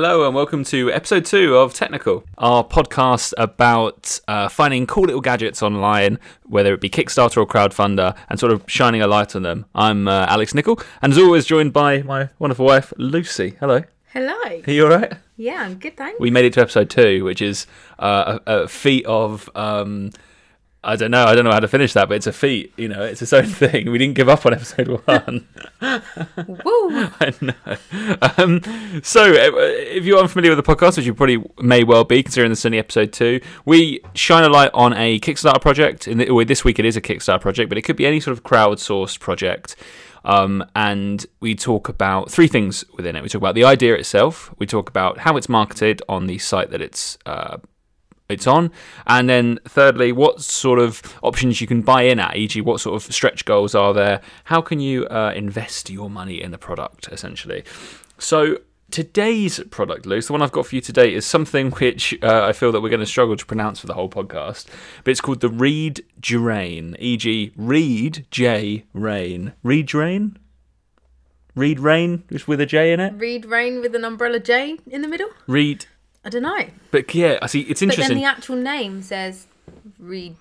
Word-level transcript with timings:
Hello 0.00 0.24
and 0.24 0.32
welcome 0.32 0.62
to 0.66 0.92
episode 0.92 1.24
two 1.24 1.56
of 1.56 1.74
Technical, 1.74 2.22
our 2.38 2.62
podcast 2.62 3.34
about 3.36 4.20
uh, 4.28 4.48
finding 4.48 4.86
cool 4.86 5.06
little 5.06 5.20
gadgets 5.20 5.60
online, 5.60 6.20
whether 6.44 6.72
it 6.72 6.80
be 6.80 6.88
Kickstarter 6.88 7.38
or 7.38 7.46
crowdfunder, 7.48 8.16
and 8.28 8.38
sort 8.38 8.52
of 8.52 8.62
shining 8.68 9.02
a 9.02 9.08
light 9.08 9.34
on 9.34 9.42
them. 9.42 9.66
I'm 9.74 10.06
uh, 10.06 10.26
Alex 10.28 10.52
Nicoll, 10.52 10.80
and 11.02 11.12
as 11.12 11.18
always, 11.18 11.46
joined 11.46 11.72
by 11.72 12.02
my 12.02 12.28
wonderful 12.38 12.64
wife 12.64 12.92
Lucy. 12.96 13.56
Hello. 13.58 13.82
Hello. 14.12 14.38
Are 14.44 14.70
you 14.70 14.84
all 14.84 14.96
right? 14.96 15.14
Yeah, 15.36 15.64
I'm 15.64 15.74
good, 15.74 15.96
thanks. 15.96 16.20
We 16.20 16.30
made 16.30 16.44
it 16.44 16.52
to 16.52 16.60
episode 16.60 16.90
two, 16.90 17.24
which 17.24 17.42
is 17.42 17.66
uh, 17.98 18.38
a, 18.46 18.52
a 18.52 18.68
feat 18.68 19.04
of. 19.04 19.50
Um, 19.56 20.12
I 20.88 20.96
don't 20.96 21.10
know. 21.10 21.26
I 21.26 21.34
don't 21.34 21.44
know 21.44 21.52
how 21.52 21.60
to 21.60 21.68
finish 21.68 21.92
that, 21.92 22.08
but 22.08 22.14
it's 22.14 22.26
a 22.26 22.32
feat. 22.32 22.72
You 22.78 22.88
know, 22.88 23.02
it's 23.02 23.20
its 23.20 23.34
own 23.34 23.44
thing. 23.44 23.90
We 23.90 23.98
didn't 23.98 24.14
give 24.14 24.30
up 24.30 24.46
on 24.46 24.54
episode 24.54 24.88
one. 25.04 25.46
Woo! 25.82 26.88
I 27.20 27.34
know. 27.42 27.76
Um, 28.38 29.02
so, 29.02 29.24
uh, 29.24 29.50
if 29.60 30.06
you're 30.06 30.18
unfamiliar 30.18 30.56
with 30.56 30.64
the 30.64 30.74
podcast, 30.74 30.96
which 30.96 31.04
you 31.04 31.12
probably 31.12 31.44
may 31.60 31.84
well 31.84 32.04
be, 32.04 32.22
considering 32.22 32.50
this 32.50 32.60
is 32.60 32.66
only 32.66 32.78
episode 32.78 33.12
two, 33.12 33.42
we 33.66 34.00
shine 34.14 34.44
a 34.44 34.48
light 34.48 34.70
on 34.72 34.94
a 34.94 35.20
Kickstarter 35.20 35.60
project. 35.60 36.08
In 36.08 36.16
the, 36.16 36.30
well, 36.30 36.46
this 36.46 36.64
week 36.64 36.78
it 36.78 36.86
is 36.86 36.96
a 36.96 37.02
Kickstarter 37.02 37.42
project, 37.42 37.68
but 37.68 37.76
it 37.76 37.82
could 37.82 37.96
be 37.96 38.06
any 38.06 38.18
sort 38.18 38.34
of 38.34 38.42
crowdsourced 38.42 39.20
project. 39.20 39.76
Um, 40.24 40.64
and 40.74 41.26
we 41.40 41.54
talk 41.54 41.90
about 41.90 42.30
three 42.30 42.48
things 42.48 42.86
within 42.94 43.14
it. 43.14 43.22
We 43.22 43.28
talk 43.28 43.42
about 43.42 43.54
the 43.54 43.64
idea 43.64 43.94
itself. 43.94 44.54
We 44.58 44.64
talk 44.64 44.88
about 44.88 45.18
how 45.18 45.36
it's 45.36 45.50
marketed 45.50 46.00
on 46.08 46.28
the 46.28 46.38
site 46.38 46.70
that 46.70 46.80
it's 46.80 47.18
uh, 47.26 47.58
it's 48.28 48.46
on. 48.46 48.70
And 49.06 49.28
then 49.28 49.58
thirdly, 49.64 50.12
what 50.12 50.42
sort 50.42 50.78
of 50.78 51.02
options 51.22 51.60
you 51.60 51.66
can 51.66 51.80
buy 51.82 52.02
in 52.02 52.20
at, 52.20 52.36
e.g., 52.36 52.60
what 52.60 52.80
sort 52.80 53.02
of 53.02 53.12
stretch 53.12 53.44
goals 53.44 53.74
are 53.74 53.94
there? 53.94 54.20
How 54.44 54.60
can 54.60 54.80
you 54.80 55.06
uh, 55.06 55.32
invest 55.34 55.88
your 55.88 56.10
money 56.10 56.42
in 56.42 56.50
the 56.50 56.58
product, 56.58 57.08
essentially? 57.10 57.64
So 58.18 58.58
today's 58.90 59.60
product, 59.70 60.04
Luce, 60.04 60.26
the 60.26 60.34
one 60.34 60.42
I've 60.42 60.52
got 60.52 60.66
for 60.66 60.74
you 60.74 60.82
today 60.82 61.14
is 61.14 61.24
something 61.24 61.70
which 61.72 62.14
uh, 62.22 62.44
I 62.44 62.52
feel 62.52 62.70
that 62.72 62.82
we're 62.82 62.90
going 62.90 63.00
to 63.00 63.06
struggle 63.06 63.36
to 63.36 63.46
pronounce 63.46 63.80
for 63.80 63.86
the 63.86 63.94
whole 63.94 64.10
podcast, 64.10 64.66
but 65.04 65.10
it's 65.10 65.22
called 65.22 65.40
the 65.40 65.48
Reed 65.48 66.04
Drain, 66.20 66.96
e.g., 66.98 67.52
Reed 67.56 68.26
J 68.30 68.84
Rain. 68.92 69.54
Reed 69.62 69.86
Drain? 69.86 70.38
Reed 71.54 71.80
Rain, 71.80 72.24
just 72.30 72.46
with 72.46 72.60
a 72.60 72.66
J 72.66 72.92
in 72.92 73.00
it. 73.00 73.14
Read 73.14 73.46
rain 73.46 73.80
with 73.80 73.94
an 73.94 74.04
umbrella 74.04 74.38
J 74.38 74.78
in 74.86 75.02
the 75.02 75.08
middle? 75.08 75.30
Reed, 75.46 75.86
I 76.24 76.30
don't 76.30 76.42
know. 76.42 76.66
but 76.90 77.14
yeah, 77.14 77.38
I 77.40 77.46
see. 77.46 77.60
It's 77.62 77.80
interesting. 77.82 78.04
But 78.04 78.08
then 78.08 78.18
the 78.18 78.24
actual 78.24 78.56
name 78.56 79.02
says 79.02 79.46
Read 79.98 80.36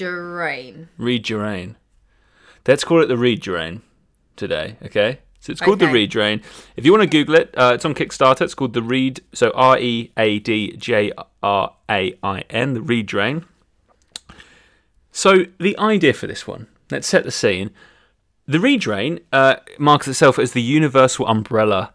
Rain. 0.00 0.88
Reed 0.98 1.22
Drain. 1.24 1.76
Let's 2.66 2.84
call 2.84 3.02
it 3.02 3.06
the 3.06 3.16
Reed 3.16 3.40
Drain 3.40 3.82
today, 4.36 4.76
okay? 4.84 5.18
So 5.40 5.50
it's 5.52 5.60
called 5.60 5.78
the 5.78 5.86
Okay. 5.86 5.94
Reed 5.94 6.10
Drain. 6.10 6.42
If 6.76 6.84
you 6.84 6.92
want 6.92 7.02
to 7.02 7.08
Google 7.08 7.34
it, 7.36 7.54
uh, 7.56 7.72
it's 7.74 7.84
on 7.84 7.94
Kickstarter. 7.94 8.42
It's 8.42 8.54
called 8.54 8.74
the 8.74 8.82
Reed, 8.82 9.22
so 9.32 9.50
R 9.54 9.78
E 9.78 10.12
A 10.16 10.38
D 10.38 10.76
J 10.76 11.12
R 11.42 11.74
A 11.90 12.14
I 12.22 12.40
N, 12.50 12.74
the 12.74 12.82
Reed 12.82 13.06
Drain. 13.06 13.44
So 15.12 15.44
the 15.58 15.76
idea 15.78 16.12
for 16.12 16.26
this 16.26 16.46
one, 16.46 16.66
let's 16.90 17.08
set 17.08 17.24
the 17.24 17.30
scene. 17.30 17.70
The 18.46 18.60
Reed 18.60 18.80
Drain 18.80 19.20
uh, 19.32 19.56
marks 19.78 20.06
itself 20.08 20.38
as 20.38 20.52
the 20.52 20.62
universal 20.62 21.26
umbrella 21.26 21.92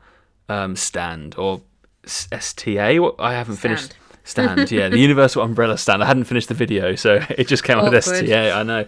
um, 0.49 0.75
stand, 0.75 1.35
or 1.37 1.61
STA. 2.05 2.99
What 2.99 3.15
I 3.19 3.33
haven't 3.33 3.57
finished. 3.57 3.91
Stand. 3.91 3.95
Stand, 4.27 4.71
yeah, 4.71 4.89
the 4.89 4.97
universal 4.97 5.43
umbrella 5.43 5.77
stand. 5.77 6.01
I 6.01 6.07
hadn't 6.07 6.23
finished 6.23 6.47
the 6.47 6.55
video, 6.55 6.95
so 6.95 7.19
it 7.37 7.47
just 7.47 7.63
came 7.63 7.77
out 7.77 7.91
with 7.91 8.07
Awkward. 8.07 8.23
STA. 8.25 8.51
I 8.53 8.63
know. 8.63 8.85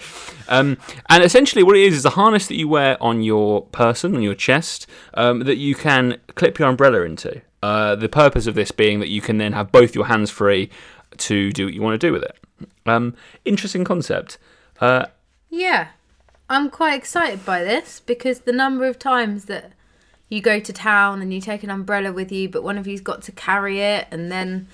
Um, 0.48 0.80
and 1.10 1.24
essentially, 1.24 1.62
what 1.62 1.76
it 1.78 1.84
is 1.84 1.94
is 1.94 2.06
a 2.06 2.10
harness 2.10 2.48
that 2.48 2.56
you 2.56 2.68
wear 2.68 2.98
on 3.04 3.22
your 3.22 3.62
person, 3.68 4.16
on 4.16 4.24
your 4.24 4.34
chest, 4.34 4.88
um, 5.14 5.42
that 5.42 5.58
you 5.58 5.76
can 5.76 6.18
clip 6.34 6.58
your 6.58 6.68
umbrella 6.68 7.02
into. 7.02 7.40
Uh, 7.62 7.96
the 7.96 8.10
purpose 8.10 8.48
of 8.48 8.56
this 8.56 8.72
being 8.72 9.00
that 9.00 9.10
you 9.10 9.22
can 9.22 9.38
then 9.38 9.54
have 9.54 9.72
both 9.72 9.94
your 9.94 10.06
hands 10.06 10.32
free 10.32 10.72
to 11.18 11.52
do 11.52 11.66
what 11.66 11.74
you 11.76 11.84
want 11.84 12.00
to 12.02 12.08
do 12.08 12.12
with 12.12 12.24
it. 12.24 12.36
Um, 12.88 13.16
interesting 13.46 13.84
concept. 13.84 14.40
Uh, 14.82 15.06
Yeah. 15.52 15.90
I'm 16.50 16.70
quite 16.70 16.96
excited 16.96 17.46
by 17.46 17.64
this 17.64 18.00
because 18.00 18.40
the 18.40 18.54
number 18.54 18.86
of 18.88 18.98
times 18.98 19.46
that 19.46 19.74
you 20.30 20.42
go 20.42 20.60
to 20.60 20.74
town 20.74 21.22
and 21.22 21.34
you 21.34 21.40
take 21.40 21.64
an 21.64 21.70
umbrella 21.70 22.12
with 22.12 22.32
you, 22.32 22.50
but 22.50 22.64
one 22.64 22.78
of 22.78 22.88
you's 22.88 23.02
got 23.02 23.22
to 23.24 23.32
carry 23.32 23.80
it, 23.80 24.08
and 24.12 24.32
then, 24.32 24.68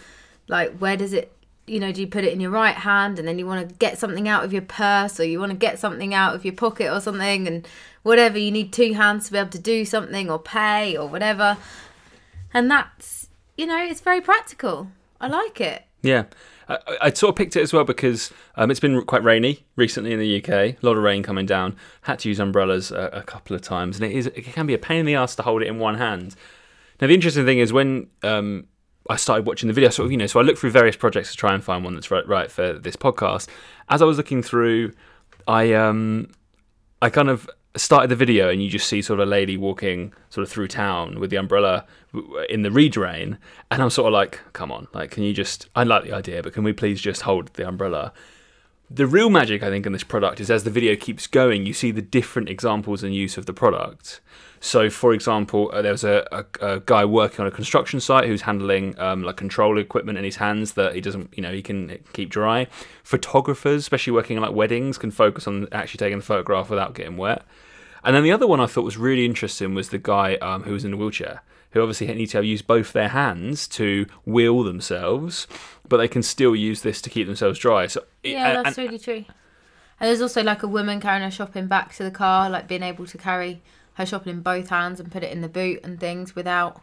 like, 0.48 0.78
where 0.78 0.98
does 0.98 1.14
it, 1.14 1.32
you 1.68 1.80
know, 1.80 1.92
do 1.92 2.02
you 2.02 2.08
put 2.08 2.24
it 2.24 2.34
in 2.34 2.40
your 2.40 2.52
right 2.52 2.76
hand 2.76 3.20
and 3.20 3.28
then 3.28 3.40
you 3.40 3.46
want 3.46 3.70
to 3.70 3.76
get 3.76 3.98
something 3.98 4.28
out 4.28 4.44
of 4.44 4.52
your 4.52 4.62
purse 4.64 5.20
or 5.20 5.24
you 5.24 5.40
want 5.40 5.52
to 5.52 5.58
get 5.58 5.80
something 5.80 6.14
out 6.14 6.36
of 6.36 6.44
your 6.44 6.54
pocket 6.54 6.92
or 6.92 7.00
something, 7.00 7.48
and 7.48 7.68
whatever, 8.02 8.38
you 8.38 8.52
need 8.52 8.74
two 8.74 8.94
hands 8.94 9.28
to 9.28 9.32
be 9.32 9.38
able 9.38 9.50
to 9.50 9.60
do 9.60 9.86
something 9.86 10.30
or 10.30 10.40
pay 10.40 10.98
or 10.98 11.08
whatever. 11.08 11.58
And 12.54 12.70
that's, 12.70 13.30
you 13.58 13.66
know, 13.66 13.84
it's 13.84 14.02
very 14.02 14.22
practical. 14.22 14.90
I 15.22 15.28
like 15.28 15.62
it. 15.62 15.84
Yeah, 16.02 16.26
I, 16.70 16.78
I- 17.02 17.14
sort 17.14 17.30
of 17.32 17.36
picked 17.36 17.56
it 17.56 17.62
as 17.62 17.74
well 17.74 17.84
because 17.84 18.32
um, 18.56 18.72
it's 18.72 18.80
been 18.80 19.04
quite 19.06 19.24
rainy 19.24 19.66
recently 19.76 20.14
in 20.14 20.20
the 20.20 20.38
UK. 20.44 20.50
A 20.50 20.78
lot 20.82 20.98
of 20.98 21.04
rain 21.04 21.24
coming 21.24 21.46
down. 21.46 21.76
Had 22.02 22.20
to 22.20 22.30
use 22.30 22.40
umbrellas 22.40 22.92
a, 22.92 23.10
a 23.14 23.24
couple 23.24 23.56
of 23.56 23.62
times, 23.62 24.00
and 24.00 24.10
it 24.12 24.16
is 24.16 24.28
it 24.28 24.44
can 24.46 24.66
be 24.66 24.74
a 24.74 24.78
pain 24.78 25.00
in 25.00 25.06
the 25.06 25.16
ass 25.16 25.36
to 25.36 25.44
hold 25.44 25.62
it 25.62 25.68
in 25.68 25.80
one 25.80 25.96
hand. 25.96 26.36
Now 27.02 27.08
the 27.08 27.14
interesting 27.14 27.46
thing 27.46 27.60
is 27.60 27.74
when 27.74 28.08
um, 28.24 28.68
I 29.10 29.16
started 29.18 29.46
watching 29.46 29.68
the 29.68 29.74
video, 29.74 29.90
sort 29.90 30.06
of 30.06 30.12
you 30.12 30.18
know, 30.18 30.28
so 30.28 30.40
I 30.40 30.44
looked 30.44 30.60
through 30.60 30.72
various 30.72 30.96
projects 30.96 31.32
to 31.32 31.38
try 31.38 31.54
and 31.54 31.64
find 31.64 31.84
one 31.84 31.94
that's 31.96 32.12
right, 32.12 32.26
right 32.28 32.50
for 32.50 32.74
this 32.74 32.96
podcast. 32.96 33.48
As 33.90 34.02
I 34.02 34.06
was 34.06 34.18
looking 34.18 34.42
through, 34.42 34.94
I 35.48 35.74
um, 35.74 36.30
I 37.02 37.10
kind 37.10 37.30
of 37.30 37.50
started 37.76 38.10
the 38.10 38.16
video 38.16 38.50
and 38.50 38.62
you 38.64 38.70
just 38.70 38.88
see 38.88 39.02
sort 39.02 39.20
of 39.20 39.28
a 39.28 39.30
lady 39.30 39.58
walking 39.58 40.14
sort 40.30 40.44
of 40.44 40.52
through 40.52 40.68
town 40.68 41.20
with 41.20 41.32
the 41.32 41.38
umbrella 41.38 41.86
in 42.50 42.62
the 42.62 42.70
reed 42.70 42.96
rain 42.96 43.40
and 43.72 43.82
I'm 43.82 43.90
sort 43.90 44.08
of 44.08 44.14
like 44.14 44.40
come 44.54 44.72
on 44.72 44.88
like 44.94 45.12
can 45.12 45.24
you 45.24 45.34
just 45.34 45.70
I 45.76 45.84
like 45.84 46.04
the 46.04 46.14
idea 46.14 46.44
but 46.44 46.54
can 46.54 46.64
we 46.64 46.74
please 46.74 47.02
just 47.02 47.24
hold 47.24 47.48
the 47.54 47.68
umbrella? 47.68 48.14
The 48.92 49.08
real 49.08 49.32
magic 49.32 49.64
I 49.64 49.70
think 49.70 49.88
in 49.88 49.92
this 49.92 50.04
product 50.04 50.40
is 50.40 50.52
as 50.52 50.66
the 50.66 50.70
video 50.70 50.96
keeps 50.96 51.26
going 51.26 51.66
you 51.66 51.74
see 51.74 51.90
the 51.90 52.02
different 52.02 52.48
examples 52.48 53.02
and 53.02 53.16
use 53.16 53.38
of 53.38 53.48
the 53.48 53.54
product. 53.54 54.22
So 54.60 54.92
for 54.92 55.12
example 55.12 55.72
uh, 55.74 55.82
there 55.82 55.94
was 55.94 56.04
a, 56.04 56.28
a, 56.32 56.76
a 56.76 56.80
guy 56.82 57.06
working 57.06 57.42
on 57.42 57.48
a 57.48 57.52
construction 57.52 58.00
site 58.00 58.28
who's 58.28 58.44
handling 58.44 58.98
um, 59.00 59.24
like 59.24 59.38
control 59.38 59.80
equipment 59.80 60.20
in 60.20 60.24
his 60.24 60.36
hands 60.36 60.74
that 60.74 60.94
he 60.94 61.02
doesn't 61.02 61.34
you 61.36 61.42
know 61.42 61.52
he 61.52 61.64
can 61.64 61.98
keep 62.14 62.30
dry. 62.30 62.68
Photographers 63.04 63.82
especially 63.82 64.14
working 64.14 64.38
on 64.38 64.44
like 64.44 64.54
weddings 64.54 65.00
can 65.00 65.10
focus 65.10 65.48
on 65.48 65.68
actually 65.72 65.98
taking 65.98 66.20
the 66.20 66.24
photograph 66.24 66.70
without 66.70 66.94
getting 66.94 67.18
wet 67.18 67.44
and 68.04 68.16
then 68.16 68.24
the 68.24 68.32
other 68.32 68.48
one 68.48 68.60
I 68.60 68.66
thought 68.66 68.84
was 68.84 68.98
really 68.98 69.26
interesting 69.26 69.74
was 69.74 69.90
the 69.90 69.98
guy 69.98 70.36
um, 70.36 70.64
who 70.64 70.74
was 70.74 70.84
in 70.86 70.94
a 70.94 70.98
wheelchair, 70.98 71.42
who 71.72 71.82
obviously 71.82 72.08
need 72.14 72.28
to 72.28 72.44
use 72.44 72.62
both 72.62 72.94
their 72.94 73.10
hands 73.10 73.68
to 73.70 74.06
wheel 74.26 74.64
themselves, 74.64 75.48
but 75.88 75.98
they 75.98 76.08
can 76.08 76.24
still 76.24 76.56
use 76.56 76.82
this 76.82 77.02
to 77.02 77.10
keep 77.10 77.28
themselves 77.28 77.60
dry. 77.60 77.88
So 77.88 78.04
Yeah, 78.24 78.50
and- 78.58 78.66
that's 78.66 78.78
and- 78.78 78.86
really 78.88 79.00
true. 79.00 79.26
And 80.00 80.10
there's 80.10 80.22
also 80.22 80.44
like 80.44 80.64
a 80.64 80.68
woman 80.68 81.00
carrying 81.00 81.24
her 81.24 81.32
shopping 81.32 81.68
back 81.68 81.94
to 81.96 82.04
the 82.04 82.12
car, 82.12 82.50
like 82.50 82.68
being 82.68 82.84
able 82.84 83.06
to 83.06 83.18
carry 83.18 83.62
her 83.94 84.06
shopping 84.06 84.34
in 84.34 84.42
both 84.42 84.70
hands 84.70 85.00
and 85.00 85.12
put 85.12 85.24
it 85.24 85.32
in 85.32 85.42
the 85.42 85.48
boot 85.48 85.80
and 85.84 86.00
things 86.00 86.36
without 86.36 86.82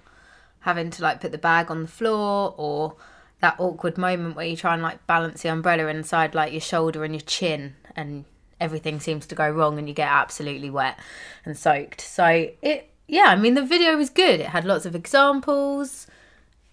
having 0.61 0.91
to 0.91 1.03
like 1.03 1.21
put 1.21 1.33
the 1.33 1.39
bag 1.39 1.71
on 1.71 1.83
the 1.83 1.89
floor 1.89 2.55
or 2.57 2.95
that 3.41 3.57
awkward 3.59 3.99
moment 3.99 4.37
where 4.37 4.47
you 4.47 4.57
try 4.57 4.75
and 4.75 4.83
like 4.83 5.07
balance 5.07 5.43
the 5.43 5.49
umbrella 5.51 5.87
inside 5.89 6.35
like 6.35 6.53
your 6.53 6.61
shoulder 6.61 7.03
and 7.05 7.15
your 7.15 7.21
chin 7.23 7.75
and 7.97 8.25
everything 8.61 9.01
seems 9.01 9.27
to 9.27 9.35
go 9.35 9.49
wrong 9.51 9.79
and 9.79 9.89
you 9.89 9.95
get 9.95 10.09
absolutely 10.09 10.71
wet 10.71 10.99
and 11.45 11.57
soaked. 11.57 12.01
So 12.01 12.51
it 12.63 12.91
yeah, 13.09 13.27
I 13.27 13.37
mean 13.37 13.55
the 13.55 13.65
video 13.65 13.97
was 13.97 14.11
good. 14.11 14.41
It 14.41 14.47
had 14.47 14.65
lots 14.65 14.87
of 14.87 14.95
examples. 14.95 16.07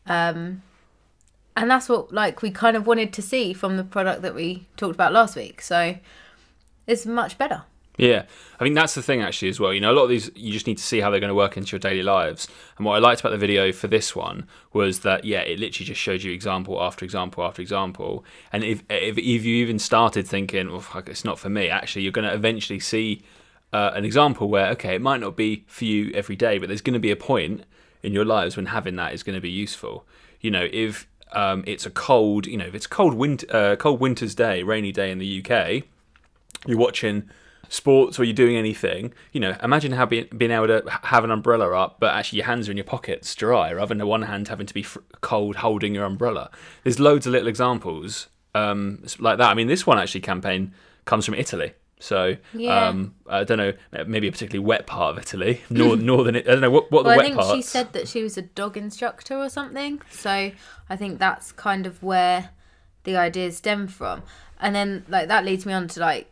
Um 0.06 0.62
and 1.56 1.72
that's 1.72 1.90
what 1.90 2.14
like 2.14 2.42
we 2.42 2.52
kind 2.52 2.78
of 2.78 2.86
wanted 2.86 3.12
to 3.14 3.22
see 3.22 3.54
from 3.54 3.78
the 3.78 3.84
product 3.84 4.22
that 4.22 4.36
we 4.36 4.68
talked 4.76 4.96
about 4.96 5.14
last 5.14 5.36
week. 5.36 5.62
So 5.62 5.98
it's 6.86 7.06
much 7.06 7.38
better. 7.38 7.64
Yeah, 7.98 8.26
I 8.60 8.64
think 8.64 8.76
that's 8.76 8.94
the 8.94 9.02
thing 9.02 9.24
actually 9.24 9.50
as 9.50 9.60
well. 9.60 9.74
You 9.74 9.82
know, 9.82 9.92
a 9.92 9.96
lot 9.96 10.04
of 10.04 10.10
these 10.10 10.30
you 10.36 10.54
just 10.54 10.68
need 10.68 10.78
to 10.78 10.84
see 10.84 11.00
how 11.00 11.10
they're 11.10 11.20
going 11.20 11.30
to 11.30 11.36
work 11.36 11.58
into 11.58 11.72
your 11.72 11.80
daily 11.80 12.04
lives. 12.04 12.48
And 12.78 12.86
what 12.86 12.94
I 12.94 13.00
liked 13.00 13.22
about 13.22 13.32
the 13.32 13.38
video 13.38 13.72
for 13.72 13.88
this 13.88 14.16
one 14.16 14.48
was 14.72 15.00
that 15.00 15.26
yeah, 15.26 15.40
it 15.40 15.60
literally 15.60 15.86
just 15.86 16.00
showed 16.00 16.22
you 16.22 16.32
example 16.32 16.82
after 16.82 17.04
example 17.04 17.44
after 17.44 17.62
example. 17.62 18.24
And 18.54 18.64
if 18.64 18.84
if, 18.90 19.18
if 19.18 19.44
you 19.44 19.56
even 19.58 19.80
started 19.80 20.28
thinking, 20.28 20.70
well, 20.70 20.80
fuck, 20.80 21.10
it's 21.10 21.26
not 21.26 21.40
for 21.40 21.50
me, 21.50 21.70
actually, 21.70 22.04
you're 22.04 22.12
going 22.12 22.28
to 22.28 22.34
eventually 22.34 22.80
see 22.80 23.24
uh, 23.74 23.92
an 23.96 24.06
example 24.06 24.48
where 24.48 24.70
okay, 24.72 24.94
it 24.94 25.02
might 25.02 25.20
not 25.20 25.36
be 25.36 25.66
for 25.68 25.86
you 25.86 26.12
every 26.14 26.36
day, 26.36 26.60
but 26.60 26.68
there's 26.68 26.82
going 26.82 26.94
to 26.94 27.00
be 27.00 27.12
a 27.12 27.16
point 27.16 27.64
in 28.04 28.14
your 28.14 28.26
lives 28.26 28.56
when 28.56 28.68
having 28.68 28.96
that 28.98 29.14
is 29.14 29.24
going 29.24 29.36
to 29.36 29.42
be 29.42 29.50
useful. 29.50 30.06
You 30.40 30.52
know, 30.52 30.68
if 30.72 31.08
um, 31.32 31.64
it's 31.66 31.88
a 31.88 31.90
cold, 31.90 32.46
you 32.46 32.58
know, 32.58 32.66
if 32.66 32.76
it's 32.76 32.86
cold 32.86 33.16
winter, 33.16 33.48
uh, 33.56 33.76
cold 33.76 34.00
winter's 34.00 34.36
day, 34.36 34.62
rainy 34.62 34.92
day 34.92 35.10
in 35.10 35.18
the 35.18 35.44
UK, 35.44 35.84
you're 36.68 36.78
watching 36.78 37.28
sports 37.70 38.20
or 38.20 38.24
you're 38.24 38.34
doing 38.34 38.56
anything, 38.58 39.14
you 39.32 39.40
know, 39.40 39.56
imagine 39.64 39.92
how 39.94 40.06
being, 40.06 40.28
being 40.36 40.52
able 40.52 40.68
to 40.68 40.84
have 41.04 41.24
an 41.24 41.32
umbrella 41.32 41.72
up, 41.78 41.98
but 42.00 42.14
actually 42.14 42.38
your 42.38 42.46
hands 42.46 42.68
are 42.68 42.72
in 42.72 42.78
your 42.78 42.84
pockets 42.84 43.34
dry, 43.36 43.72
rather 43.74 43.90
than 43.90 43.98
the 44.00 44.08
one 44.08 44.24
hand 44.24 44.48
having 44.48 44.66
to 44.68 44.74
be 44.74 44.84
fr- 44.84 45.00
cold 45.22 45.58
holding 45.58 45.94
your 45.96 46.06
umbrella. 46.06 46.50
There's 46.84 47.00
loads 47.00 47.26
of 47.28 47.34
little 47.34 47.48
examples 47.48 48.28
um, 48.56 49.04
like 49.20 49.38
that. 49.38 49.50
I 49.50 49.54
mean, 49.54 49.68
this 49.68 49.86
one 49.86 50.00
actually 50.00 50.22
campaign 50.22 50.74
comes 51.06 51.26
from 51.26 51.36
Italy. 51.36 51.74
So 52.00 52.38
Yeah. 52.54 52.90
um, 52.90 53.16
I 53.28 53.44
don't 53.44 53.58
know, 53.58 53.74
maybe 54.06 54.28
a 54.28 54.32
particularly 54.32 54.64
wet 54.66 54.86
part 54.86 55.16
of 55.18 55.22
Italy, 55.24 55.62
nor, 55.70 55.98
northern. 55.98 56.36
I 56.36 56.42
don't 56.42 56.62
know 56.62 56.70
what 56.70 56.92
what 56.92 57.04
the 57.04 57.08
well, 57.10 57.14
I 57.14 57.18
wet 57.18 57.26
think 57.26 57.38
parts. 57.38 57.54
she 57.56 57.62
said 57.64 57.94
that 57.94 58.08
she 58.08 58.22
was 58.22 58.38
a 58.38 58.44
dog 58.44 58.78
instructor 58.78 59.36
or 59.36 59.50
something. 59.50 60.02
So 60.12 60.52
I 60.90 60.96
think 60.96 61.18
that's 61.18 61.52
kind 61.52 61.88
of 61.88 62.04
where 62.04 62.52
the 63.04 63.18
ideas 63.18 63.58
stem 63.58 63.88
from. 63.88 64.22
And 64.60 64.76
then 64.76 65.06
like 65.10 65.28
that 65.30 65.44
leads 65.44 65.66
me 65.66 65.74
on 65.74 65.88
to 65.90 66.00
like 66.00 66.30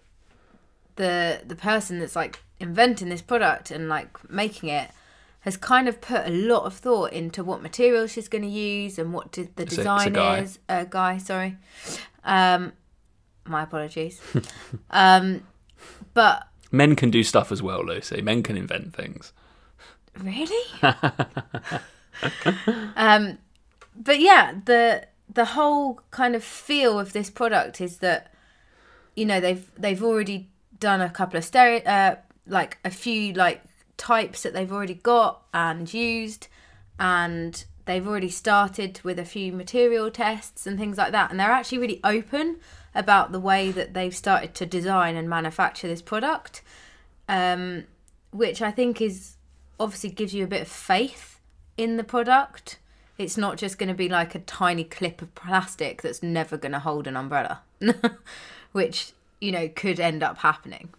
the 0.95 1.41
the 1.45 1.55
person 1.55 1.99
that's 1.99 2.15
like 2.15 2.39
inventing 2.59 3.09
this 3.09 3.21
product 3.21 3.71
and 3.71 3.89
like 3.89 4.29
making 4.29 4.69
it 4.69 4.89
has 5.41 5.57
kind 5.57 5.87
of 5.87 6.01
put 6.01 6.25
a 6.25 6.31
lot 6.31 6.63
of 6.63 6.73
thought 6.73 7.13
into 7.13 7.43
what 7.43 7.61
material 7.61 8.07
she's 8.07 8.27
going 8.27 8.41
to 8.41 8.47
use 8.49 8.97
and 8.97 9.13
what 9.13 9.31
the 9.33 9.41
It's 9.41 9.51
a- 9.57 9.61
it's 9.63 9.73
a 9.73 9.77
design 9.77 10.13
guy. 10.13 10.39
is. 10.39 10.59
A 10.67 10.85
guy, 10.85 11.17
sorry. 11.19 11.57
Um, 12.23 12.73
my 13.45 13.63
apologies. 13.63 14.19
um, 14.89 15.43
but 16.15 16.47
Men 16.71 16.95
can 16.95 17.11
do 17.11 17.21
stuff 17.23 17.51
as 17.51 17.61
well, 17.61 17.85
Lucy. 17.85 18.21
Men 18.21 18.41
can 18.41 18.57
invent 18.57 18.95
things. 18.95 19.33
Really? 20.19 20.65
um, 22.95 23.37
but 23.95 24.19
yeah, 24.19 24.53
the 24.65 25.07
the 25.31 25.45
whole 25.45 26.01
kind 26.11 26.35
of 26.35 26.43
feel 26.43 26.99
of 26.99 27.13
this 27.13 27.29
product 27.29 27.81
is 27.81 27.97
that 27.99 28.31
you 29.15 29.25
know 29.25 29.39
they've 29.39 29.69
they've 29.77 30.03
already 30.03 30.49
done 30.79 31.01
a 31.01 31.09
couple 31.09 31.37
of 31.37 31.43
stereo 31.43 31.81
uh, 31.83 32.15
like 32.47 32.77
a 32.83 32.89
few 32.89 33.33
like 33.33 33.61
types 33.97 34.43
that 34.43 34.53
they've 34.53 34.71
already 34.71 34.93
got 34.93 35.41
and 35.53 35.93
used 35.93 36.47
and 36.99 37.65
they've 37.85 38.07
already 38.07 38.29
started 38.29 38.99
with 39.03 39.19
a 39.19 39.25
few 39.25 39.51
material 39.51 40.11
tests 40.11 40.67
and 40.67 40.77
things 40.77 40.97
like 40.97 41.11
that 41.11 41.31
and 41.31 41.39
they're 41.39 41.51
actually 41.51 41.77
really 41.77 41.99
open 42.03 42.57
about 42.93 43.31
the 43.31 43.39
way 43.39 43.71
that 43.71 43.93
they've 43.93 44.15
started 44.15 44.53
to 44.53 44.65
design 44.65 45.15
and 45.15 45.29
manufacture 45.29 45.87
this 45.87 46.01
product 46.01 46.61
um, 47.27 47.85
which 48.31 48.61
I 48.61 48.71
think 48.71 49.01
is 49.01 49.35
obviously 49.79 50.09
gives 50.09 50.33
you 50.33 50.43
a 50.43 50.47
bit 50.47 50.61
of 50.61 50.67
faith 50.67 51.39
in 51.77 51.97
the 51.97 52.03
product. 52.03 52.79
It's 53.17 53.37
not 53.37 53.57
just 53.57 53.77
going 53.77 53.89
to 53.89 53.95
be 53.95 54.09
like 54.09 54.35
a 54.35 54.39
tiny 54.39 54.83
clip 54.83 55.21
of 55.21 55.33
plastic 55.35 56.01
that's 56.01 56.21
never 56.21 56.57
going 56.57 56.73
to 56.73 56.79
hold 56.79 57.07
an 57.07 57.15
umbrella, 57.15 57.61
which 58.71 59.13
you 59.41 59.51
know 59.51 59.67
could 59.69 59.99
end 59.99 60.23
up 60.23 60.37
happening. 60.37 60.89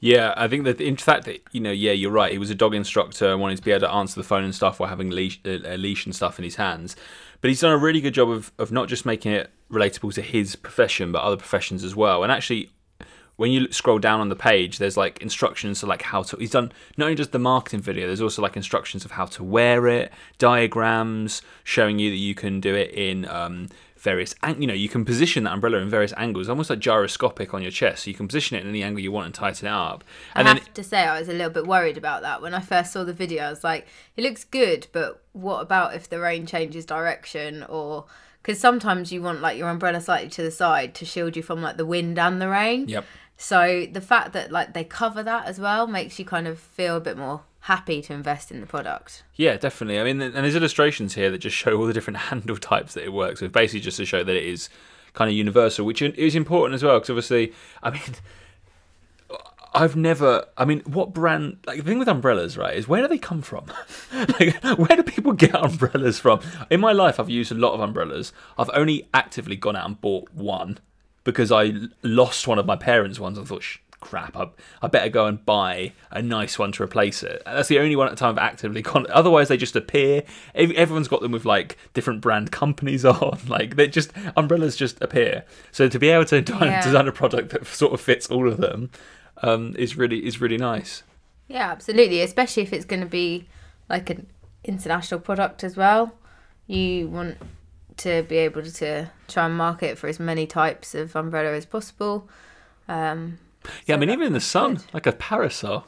Yeah, 0.00 0.34
I 0.36 0.48
think 0.48 0.64
that 0.64 0.80
in 0.80 0.96
fact 0.96 1.26
that 1.26 1.42
you 1.52 1.60
know, 1.60 1.70
yeah, 1.70 1.92
you're 1.92 2.10
right. 2.10 2.32
He 2.32 2.38
was 2.38 2.50
a 2.50 2.56
dog 2.56 2.74
instructor 2.74 3.30
and 3.30 3.40
wanted 3.40 3.58
to 3.58 3.62
be 3.62 3.70
able 3.70 3.86
to 3.86 3.92
answer 3.92 4.20
the 4.20 4.26
phone 4.26 4.42
and 4.42 4.54
stuff 4.54 4.80
while 4.80 4.88
having 4.88 5.10
leash, 5.10 5.40
uh, 5.46 5.58
a 5.64 5.76
leash 5.76 6.06
and 6.06 6.14
stuff 6.14 6.38
in 6.38 6.44
his 6.44 6.56
hands. 6.56 6.96
But 7.40 7.50
he's 7.50 7.60
done 7.60 7.72
a 7.72 7.78
really 7.78 8.00
good 8.00 8.14
job 8.14 8.28
of 8.28 8.50
of 8.58 8.72
not 8.72 8.88
just 8.88 9.06
making 9.06 9.32
it 9.32 9.50
relatable 9.70 10.12
to 10.14 10.22
his 10.22 10.56
profession, 10.56 11.12
but 11.12 11.22
other 11.22 11.36
professions 11.36 11.84
as 11.84 11.94
well. 11.94 12.24
And 12.24 12.32
actually, 12.32 12.70
when 13.36 13.52
you 13.52 13.70
scroll 13.72 13.98
down 13.98 14.20
on 14.20 14.28
the 14.28 14.36
page, 14.36 14.78
there's 14.78 14.96
like 14.96 15.22
instructions 15.22 15.80
to 15.80 15.86
like 15.86 16.02
how 16.02 16.22
to. 16.22 16.36
He's 16.36 16.50
done 16.50 16.72
not 16.96 17.06
only 17.06 17.16
just 17.16 17.32
the 17.32 17.38
marketing 17.38 17.80
video. 17.80 18.08
There's 18.08 18.20
also 18.20 18.42
like 18.42 18.56
instructions 18.56 19.04
of 19.04 19.12
how 19.12 19.26
to 19.26 19.44
wear 19.44 19.86
it, 19.86 20.12
diagrams 20.38 21.42
showing 21.64 21.98
you 21.98 22.10
that 22.10 22.16
you 22.16 22.34
can 22.34 22.60
do 22.60 22.74
it 22.74 22.90
in 22.90 23.26
um, 23.28 23.68
various. 24.02 24.34
ang- 24.42 24.60
You 24.60 24.66
know, 24.66 24.74
you 24.74 24.88
can 24.88 25.04
position 25.04 25.44
that 25.44 25.52
umbrella 25.52 25.78
in 25.78 25.88
various 25.88 26.12
angles, 26.16 26.48
almost 26.48 26.70
like 26.70 26.80
gyroscopic 26.80 27.54
on 27.54 27.62
your 27.62 27.70
chest. 27.70 28.04
So 28.04 28.10
you 28.10 28.16
can 28.16 28.28
position 28.28 28.56
it 28.56 28.62
in 28.62 28.68
any 28.68 28.82
angle 28.82 29.00
you 29.00 29.12
want 29.12 29.26
and 29.26 29.34
tighten 29.34 29.68
it 29.68 29.70
up. 29.70 30.04
And 30.34 30.48
I 30.48 30.54
then 30.54 30.62
have 30.62 30.74
to 30.74 30.82
say, 30.84 31.04
I 31.04 31.18
was 31.18 31.28
a 31.28 31.32
little 31.32 31.50
bit 31.50 31.66
worried 31.66 31.96
about 31.96 32.22
that 32.22 32.42
when 32.42 32.52
I 32.52 32.60
first 32.60 32.92
saw 32.92 33.04
the 33.04 33.12
video. 33.12 33.44
I 33.44 33.50
was 33.50 33.64
like, 33.64 33.86
it 34.16 34.22
looks 34.24 34.44
good, 34.44 34.88
but 34.92 35.22
what 35.32 35.60
about 35.60 35.94
if 35.94 36.08
the 36.08 36.20
rain 36.20 36.46
changes 36.46 36.84
direction 36.84 37.62
or 37.68 38.06
because 38.42 38.58
sometimes 38.58 39.12
you 39.12 39.22
want 39.22 39.40
like 39.40 39.56
your 39.56 39.68
umbrella 39.68 40.00
slightly 40.00 40.28
to 40.30 40.42
the 40.42 40.50
side 40.50 40.94
to 40.96 41.04
shield 41.04 41.36
you 41.36 41.42
from 41.42 41.62
like 41.62 41.76
the 41.76 41.86
wind 41.86 42.18
and 42.18 42.42
the 42.42 42.48
rain. 42.48 42.88
Yep. 42.88 43.04
So 43.36 43.86
the 43.90 44.00
fact 44.00 44.32
that 44.32 44.50
like 44.50 44.74
they 44.74 44.84
cover 44.84 45.22
that 45.22 45.46
as 45.46 45.60
well 45.60 45.86
makes 45.86 46.18
you 46.18 46.24
kind 46.24 46.48
of 46.48 46.58
feel 46.58 46.96
a 46.96 47.00
bit 47.00 47.16
more 47.16 47.42
happy 47.62 48.02
to 48.02 48.12
invest 48.12 48.50
in 48.50 48.60
the 48.60 48.66
product. 48.66 49.22
Yeah, 49.36 49.56
definitely. 49.56 50.00
I 50.00 50.04
mean, 50.04 50.20
and 50.20 50.34
there's 50.34 50.56
illustrations 50.56 51.14
here 51.14 51.30
that 51.30 51.38
just 51.38 51.56
show 51.62 51.76
all 51.76 51.86
the 51.86 51.92
different 51.92 52.16
handle 52.28 52.56
types 52.56 52.94
that 52.94 53.04
it 53.04 53.12
works 53.12 53.40
with, 53.40 53.52
basically 53.52 53.80
just 53.80 53.96
to 53.98 54.04
show 54.04 54.24
that 54.24 54.36
it 54.36 54.44
is 54.44 54.68
kind 55.14 55.30
of 55.30 55.36
universal, 55.36 55.84
which 55.84 56.02
is 56.02 56.34
important 56.34 56.74
as 56.74 56.82
well, 56.82 56.98
because 56.98 57.10
obviously, 57.10 57.52
I 57.82 57.90
mean, 57.90 58.02
I've 59.74 59.96
never. 59.96 60.46
I 60.58 60.64
mean, 60.64 60.80
what 60.80 61.14
brand? 61.14 61.58
Like 61.66 61.78
the 61.78 61.84
thing 61.84 61.98
with 61.98 62.08
umbrellas, 62.08 62.58
right? 62.58 62.76
Is 62.76 62.88
where 62.88 63.00
do 63.00 63.08
they 63.08 63.18
come 63.18 63.40
from? 63.40 63.66
like, 64.12 64.62
where 64.62 64.96
do 64.96 65.02
people 65.02 65.32
get 65.32 65.54
umbrellas 65.54 66.18
from? 66.18 66.40
In 66.70 66.80
my 66.80 66.92
life, 66.92 67.18
I've 67.18 67.30
used 67.30 67.52
a 67.52 67.54
lot 67.54 67.72
of 67.72 67.80
umbrellas. 67.80 68.32
I've 68.58 68.70
only 68.74 69.08
actively 69.14 69.56
gone 69.56 69.76
out 69.76 69.86
and 69.86 70.00
bought 70.00 70.32
one 70.34 70.78
because 71.24 71.50
I 71.50 71.72
lost 72.02 72.46
one 72.46 72.58
of 72.58 72.66
my 72.66 72.76
parents' 72.76 73.18
ones. 73.18 73.38
I 73.38 73.44
thought, 73.44 73.64
crap, 74.02 74.36
I, 74.36 74.48
I 74.82 74.88
better 74.88 75.08
go 75.08 75.24
and 75.26 75.42
buy 75.46 75.92
a 76.10 76.20
nice 76.20 76.58
one 76.58 76.72
to 76.72 76.82
replace 76.82 77.22
it. 77.22 77.42
And 77.46 77.56
that's 77.56 77.68
the 77.68 77.78
only 77.78 77.96
one 77.96 78.08
at 78.08 78.10
the 78.10 78.16
time 78.16 78.32
I've 78.38 78.38
actively 78.50 78.82
gone. 78.82 79.06
Otherwise, 79.08 79.48
they 79.48 79.56
just 79.56 79.74
appear. 79.74 80.22
Everyone's 80.54 81.08
got 81.08 81.22
them 81.22 81.32
with 81.32 81.44
like 81.46 81.78
different 81.94 82.20
brand 82.20 82.52
companies 82.52 83.04
on. 83.06 83.38
Like 83.48 83.76
they 83.76 83.88
just 83.88 84.12
umbrellas 84.36 84.76
just 84.76 85.00
appear. 85.00 85.44
So 85.70 85.88
to 85.88 85.98
be 85.98 86.10
able 86.10 86.26
to 86.26 86.42
design, 86.42 86.68
Yeah. 86.70 86.82
design 86.84 87.08
a 87.08 87.12
product 87.12 87.50
that 87.50 87.66
sort 87.66 87.94
of 87.94 88.00
fits 88.00 88.26
all 88.28 88.46
of 88.46 88.58
them 88.58 88.90
um, 89.42 89.74
is 89.78 89.96
really 89.96 90.26
is 90.26 90.40
really 90.40 90.58
nice. 90.58 91.02
Yeah, 91.48 91.70
absolutely. 91.70 92.20
Especially 92.20 92.62
if 92.62 92.72
it's 92.72 92.84
going 92.84 93.00
to 93.00 93.06
be 93.08 93.46
like 93.88 94.10
an 94.10 94.26
international 94.64 95.20
product 95.20 95.64
as 95.64 95.76
well. 95.76 96.14
You 96.66 97.08
want 97.08 97.36
to 97.98 98.22
be 98.22 98.36
able 98.38 98.62
to 98.62 99.10
try 99.28 99.44
and 99.46 99.54
market 99.54 99.98
for 99.98 100.06
as 100.06 100.18
many 100.18 100.46
types 100.46 100.94
of 100.94 101.14
umbrella 101.14 101.52
as 101.52 101.66
possible. 101.66 102.28
Um, 102.88 103.38
Yeah, 103.86 103.96
I 103.96 103.98
mean 103.98 104.10
even 104.10 104.26
in 104.26 104.32
the 104.32 104.40
sun, 104.40 104.76
good. 104.76 104.94
like 104.94 105.06
a 105.06 105.12
parasol. 105.12 105.86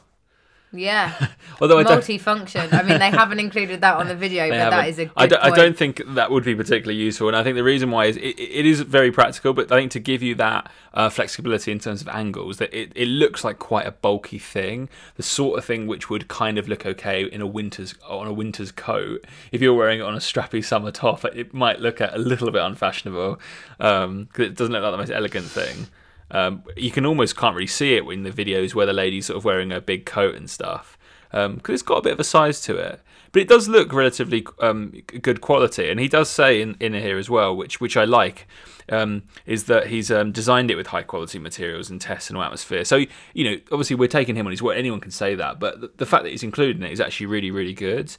yeah, 0.71 1.27
Although 1.61 1.79
I 1.79 1.83
multifunction. 1.83 2.73
I 2.73 2.81
mean, 2.83 2.99
they 2.99 3.09
haven't 3.09 3.39
included 3.39 3.81
that 3.81 3.95
on 3.95 4.07
the 4.07 4.15
video, 4.15 4.49
but 4.49 4.55
that 4.55 4.73
haven't. 4.73 4.89
is 4.89 4.99
a 4.99 5.05
good 5.05 5.13
I 5.15 5.27
don't, 5.27 5.43
I 5.43 5.49
don't 5.51 5.77
think 5.77 6.01
that 6.15 6.31
would 6.31 6.43
be 6.43 6.55
particularly 6.55 6.99
useful, 6.99 7.27
and 7.27 7.37
I 7.37 7.43
think 7.43 7.55
the 7.55 7.63
reason 7.63 7.91
why 7.91 8.05
is 8.05 8.17
it, 8.17 8.39
it 8.39 8.65
is 8.65 8.81
very 8.81 9.11
practical, 9.11 9.53
but 9.53 9.71
I 9.71 9.77
think 9.77 9.91
to 9.91 9.99
give 9.99 10.21
you 10.21 10.35
that 10.35 10.69
uh, 10.93 11.09
flexibility 11.09 11.71
in 11.71 11.79
terms 11.79 12.01
of 12.01 12.09
angles, 12.09 12.57
that 12.57 12.73
it, 12.73 12.91
it 12.95 13.07
looks 13.07 13.43
like 13.43 13.59
quite 13.59 13.87
a 13.87 13.91
bulky 13.91 14.39
thing, 14.39 14.89
the 15.15 15.23
sort 15.23 15.57
of 15.57 15.65
thing 15.65 15.87
which 15.87 16.09
would 16.09 16.27
kind 16.27 16.57
of 16.57 16.67
look 16.67 16.85
okay 16.85 17.23
in 17.23 17.41
a 17.41 17.47
winter's 17.47 17.95
on 18.07 18.27
a 18.27 18.33
winter's 18.33 18.71
coat. 18.71 19.25
If 19.51 19.61
you're 19.61 19.73
wearing 19.73 19.99
it 19.99 20.03
on 20.03 20.15
a 20.15 20.19
strappy 20.19 20.63
summer 20.63 20.91
top, 20.91 21.23
it 21.25 21.53
might 21.53 21.79
look 21.79 22.01
a 22.01 22.13
little 22.17 22.51
bit 22.51 22.61
unfashionable 22.61 23.39
because 23.77 24.27
it 24.37 24.55
doesn't 24.55 24.73
look 24.73 24.83
like 24.83 24.91
the 24.91 24.97
most 24.97 25.11
elegant 25.11 25.45
thing. 25.45 25.87
Um, 26.31 26.63
you 26.75 26.91
can 26.91 27.05
almost 27.05 27.37
can't 27.37 27.55
really 27.55 27.67
see 27.67 27.95
it 27.95 28.05
in 28.05 28.23
the 28.23 28.31
videos 28.31 28.73
where 28.73 28.85
the 28.85 28.93
lady's 28.93 29.27
sort 29.27 29.37
of 29.37 29.45
wearing 29.45 29.71
a 29.71 29.79
big 29.79 30.05
coat 30.05 30.35
and 30.35 30.49
stuff 30.49 30.97
because 31.31 31.73
it's 31.73 31.83
got 31.83 31.97
a 31.97 32.01
bit 32.01 32.13
of 32.13 32.19
a 32.19 32.23
size 32.23 32.61
to 32.61 32.75
it. 32.77 33.01
But 33.31 33.41
it 33.41 33.49
does 33.49 33.67
look 33.67 33.91
relatively 33.91 34.45
um, 34.61 34.93
good 35.21 35.41
quality, 35.41 35.89
and 35.89 35.99
he 35.99 36.07
does 36.07 36.29
say 36.29 36.61
in, 36.61 36.77
in 36.79 36.93
here 36.93 37.17
as 37.17 37.29
well, 37.29 37.53
which 37.53 37.81
which 37.81 37.97
I 37.97 38.05
like, 38.05 38.47
um, 38.89 39.23
is 39.45 39.65
that 39.65 39.87
he's 39.87 40.09
um, 40.09 40.31
designed 40.31 40.71
it 40.71 40.75
with 40.75 40.87
high 40.87 41.03
quality 41.03 41.37
materials 41.37 41.89
and 41.89 41.99
tests 41.99 42.29
and 42.29 42.39
atmosphere. 42.39 42.85
So 42.85 43.03
you 43.33 43.43
know, 43.43 43.57
obviously 43.73 43.97
we're 43.97 44.07
taking 44.07 44.37
him 44.37 44.45
on 44.45 44.51
his 44.51 44.61
word. 44.61 44.77
Anyone 44.77 45.01
can 45.01 45.11
say 45.11 45.35
that, 45.35 45.59
but 45.59 45.81
the, 45.81 45.91
the 45.97 46.05
fact 46.05 46.23
that 46.23 46.29
he's 46.29 46.43
included 46.43 46.77
in 46.77 46.83
it 46.83 46.93
is 46.93 47.01
actually 47.01 47.25
really 47.25 47.51
really 47.51 47.73
good. 47.73 48.15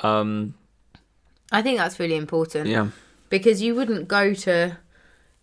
Um, 0.00 0.54
I 1.52 1.62
think 1.62 1.78
that's 1.78 2.00
really 2.00 2.16
important. 2.16 2.66
yeah, 2.66 2.88
because 3.30 3.62
you 3.62 3.76
wouldn't 3.76 4.08
go 4.08 4.34
to 4.34 4.78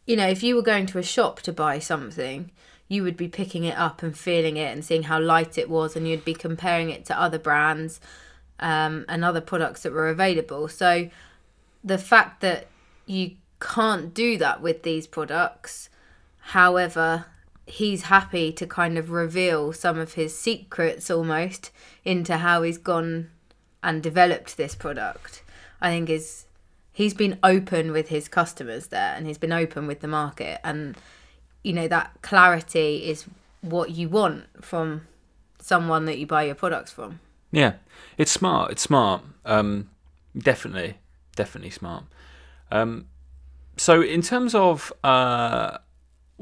you 0.06 0.16
know 0.16 0.28
if 0.28 0.44
you 0.44 0.56
were 0.56 0.62
going 0.62 0.86
to 0.86 0.98
a 0.98 1.04
shop 1.04 1.42
to 1.42 1.54
buy 1.54 1.80
something 1.80 2.52
you 2.88 3.04
would 3.04 3.18
be 3.18 3.28
picking 3.28 3.64
it 3.64 3.78
up 3.78 4.04
and 4.04 4.18
feeling 4.18 4.58
it 4.58 4.72
and 4.72 4.86
seeing 4.86 5.04
how 5.04 5.20
light 5.20 5.58
it 5.58 5.70
was 5.70 5.96
and 5.96 6.08
you'd 6.08 6.26
be 6.26 6.34
comparing 6.34 6.90
it 6.90 7.06
to 7.06 7.20
other 7.20 7.40
brands 7.40 8.00
um, 8.60 9.06
and 9.10 9.26
other 9.26 9.42
products 9.42 9.84
that 9.84 9.92
were 9.92 10.10
available. 10.10 10.68
So 10.68 11.10
the 11.84 11.98
fact 11.98 12.42
that 12.42 12.68
you 13.06 13.32
can't 13.60 14.14
do 14.14 14.38
that 14.38 14.62
with 14.62 14.84
these 14.84 15.08
products 15.08 15.90
however 16.48 17.26
he's 17.66 18.04
happy 18.04 18.52
to 18.52 18.68
kind 18.68 18.98
of 18.98 19.10
reveal 19.10 19.72
some 19.72 19.98
of 19.98 20.14
his 20.14 20.38
secrets 20.38 21.10
almost 21.10 21.72
into 22.04 22.38
how 22.38 22.62
he's 22.62 22.78
gone 22.78 23.30
and 23.82 24.04
developed 24.04 24.58
this 24.58 24.76
product 24.76 25.44
i 25.80 25.90
think 25.90 26.10
is 26.10 26.44
he's 26.94 27.14
been 27.14 27.38
open 27.44 27.92
with 27.92 28.08
his 28.08 28.28
customers 28.28 28.88
there 28.88 29.14
and 29.16 29.28
he's 29.28 29.38
been 29.38 29.52
open 29.52 29.88
with 29.88 30.00
the 30.00 30.08
market 30.08 30.60
and 30.64 30.96
you 31.64 31.74
know 31.74 31.88
that 31.88 32.12
clarity 32.22 33.10
is 33.10 33.26
what 33.62 33.92
you 33.92 34.08
want 34.08 34.46
from 34.64 35.02
someone 35.60 36.06
that 36.06 36.18
you 36.18 36.26
buy 36.26 36.44
your 36.44 36.56
products 36.56 36.92
from 36.92 37.20
yeah, 37.54 37.74
it's 38.18 38.32
smart. 38.32 38.72
It's 38.72 38.82
smart. 38.82 39.22
Um, 39.46 39.92
definitely, 40.36 40.96
definitely 41.36 41.70
smart. 41.70 42.04
Um, 42.72 43.06
so 43.78 44.02
in 44.02 44.24
terms 44.24 44.56
of 44.56 44.92
uh, 45.04 45.78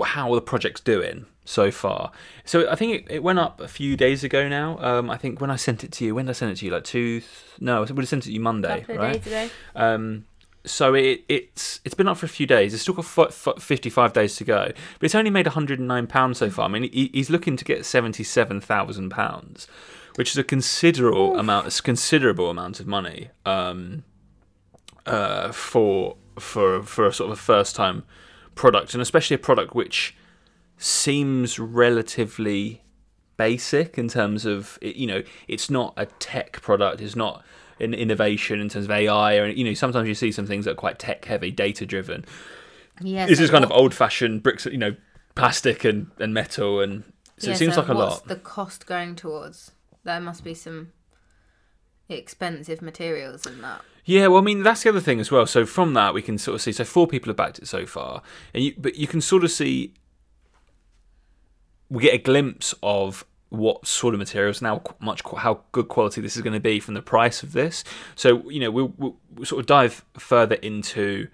how 0.02 0.34
the 0.34 0.42
project's 0.42 0.80
doing 0.80 1.26
so 1.44 1.70
far, 1.70 2.14
so 2.46 2.70
I 2.70 2.76
think 2.76 2.94
it, 2.96 3.16
it 3.16 3.24
went 3.24 3.40
up 3.40 3.60
a 3.60 3.68
few 3.68 3.98
days 3.98 4.24
ago 4.24 4.48
now. 4.48 4.78
Um, 4.80 5.10
I 5.10 5.18
think 5.18 5.42
when 5.42 5.52
I 5.52 5.58
sent 5.58 5.84
it 5.84 5.92
to 5.94 6.06
you, 6.06 6.16
when 6.16 6.26
did 6.26 6.30
I 6.30 6.34
send 6.34 6.54
it 6.54 6.58
to 6.60 6.66
you? 6.66 6.72
Like 6.72 6.86
two? 6.86 7.22
No, 7.60 7.78
I 7.78 7.80
would 7.82 7.90
have 7.90 8.08
sent 8.08 8.24
it 8.24 8.28
to 8.28 8.34
you 8.34 8.40
Monday, 8.40 8.86
right? 8.88 9.22
So 10.66 10.94
it, 10.94 11.24
it's 11.28 11.80
it's 11.84 11.96
been 11.96 12.08
up 12.08 12.18
for 12.18 12.26
a 12.26 12.30
few 12.30 12.46
days. 12.46 12.74
It's 12.74 12.84
still 12.84 12.94
got 12.94 13.06
f- 13.06 13.48
f- 13.48 13.62
55 13.62 14.14
days 14.14 14.36
to 14.38 14.44
go, 14.44 14.66
but 15.00 15.06
it's 15.06 15.16
only 15.16 15.32
made 15.32 15.48
109 15.48 16.08
pounds 16.08 16.38
so 16.38 16.50
far. 16.50 16.66
I 16.66 16.68
mean, 16.68 16.84
he, 16.92 17.10
he's 17.14 17.30
looking 17.30 17.58
to 17.58 17.66
get 17.66 17.86
77,000 17.86 19.10
pounds, 19.10 19.68
which 20.16 20.32
is 20.32 20.38
a 20.38 20.44
considerable 20.44 21.38
amount. 21.38 21.68
It's 21.68 21.82
considerable 21.82 22.50
amount 22.50 22.80
of 22.80 22.88
money 22.88 23.30
um, 23.46 24.04
uh, 25.06 25.52
for 25.52 26.18
for 26.40 26.84
for 26.84 27.08
a 27.08 27.14
sort 27.14 27.32
of 27.32 27.38
a 27.38 27.42
first 27.42 27.76
time 27.76 28.04
product, 28.54 28.94
and 28.94 29.02
especially 29.02 29.36
a 29.36 29.40
product 29.40 29.74
which 29.74 30.16
seems 30.78 31.60
relatively 31.60 32.84
basic 33.38 33.98
in 33.98 34.08
terms 34.08 34.46
of 34.46 34.78
you 34.82 35.08
know 35.08 35.24
it's 35.48 35.70
not 35.70 35.94
a 35.98 36.06
tech 36.06 36.62
product. 36.62 37.02
It's 37.02 37.16
not 37.16 37.44
an 37.82 37.94
innovation 37.94 38.60
in 38.60 38.70
terms 38.70 38.86
of 38.86 38.92
AI 38.92 39.38
or 39.38 39.48
you 39.48 39.64
know 39.64 39.74
sometimes 39.74 40.08
you 40.08 40.16
see 40.16 40.32
some 40.32 40.46
things 40.46 40.66
that 40.66 40.72
are 40.72 40.76
quite 40.76 41.00
tech 41.00 41.26
heavy, 41.26 41.52
data 41.52 41.86
driven. 41.86 42.26
Yeah. 43.02 43.26
This 43.26 43.40
so 43.40 43.46
is 43.46 43.50
kind 43.50 43.64
of 43.64 43.72
old 43.72 43.94
fashioned 43.94 44.44
bricks, 44.44 44.66
you 44.66 44.78
know, 44.78 44.96
plastic 45.36 45.84
and, 45.84 46.08
and 46.20 46.34
metal, 46.34 46.80
and 46.80 47.04
so 47.38 47.48
yeah, 47.48 47.54
it 47.54 47.58
seems 47.58 47.76
so 47.76 47.82
like 47.82 47.90
a 47.90 47.96
what's 47.96 48.12
lot. 48.12 48.28
the 48.28 48.36
cost 48.36 48.86
going 48.86 49.16
towards? 49.16 49.72
There 50.04 50.20
must 50.20 50.44
be 50.44 50.54
some 50.54 50.92
expensive 52.10 52.82
materials 52.82 53.46
in 53.46 53.62
that. 53.62 53.82
Yeah, 54.06 54.28
well, 54.28 54.40
I 54.40 54.44
mean 54.44 54.64
that's 54.64 54.84
the 54.84 54.90
other 54.90 55.00
thing 55.00 55.20
as 55.20 55.32
well. 55.32 55.46
So 55.46 55.66
from 55.66 55.94
that 55.94 56.14
we 56.14 56.22
can 56.22 56.38
sort 56.38 56.56
of 56.56 56.62
see. 56.62 56.72
So 56.72 56.84
four 56.84 57.08
people 57.08 57.30
have 57.30 57.38
backed 57.38 57.60
it 57.60 57.68
so 57.68 57.86
far, 57.86 58.22
and 58.54 58.64
you, 58.64 58.74
but 58.78 58.96
you 58.96 59.08
can 59.08 59.22
sort 59.22 59.44
of 59.44 59.52
see. 59.52 59.94
We 61.90 62.04
get 62.04 62.14
a 62.14 62.20
glimpse 62.20 62.74
of 62.82 63.26
what 63.52 63.86
sort 63.86 64.14
of 64.14 64.18
materials 64.18 64.62
qu- 64.62 64.96
much 65.02 65.22
how 65.38 65.60
good 65.74 65.90
quality 65.90 66.22
this 66.22 66.38
is 66.38 66.42
going 66.42 66.54
to 66.54 66.60
be 66.60 66.80
from 66.80 66.94
the 66.94 67.02
price 67.02 67.44
of 67.44 67.52
this. 67.52 67.84
So 68.16 68.50
you 68.50 68.62
know 68.62 68.72
we'll, 68.72 68.94
we'll 68.98 69.46
sort 69.46 69.60
of 69.60 69.66
dive 69.66 70.04
further 70.18 70.56
into 70.56 71.28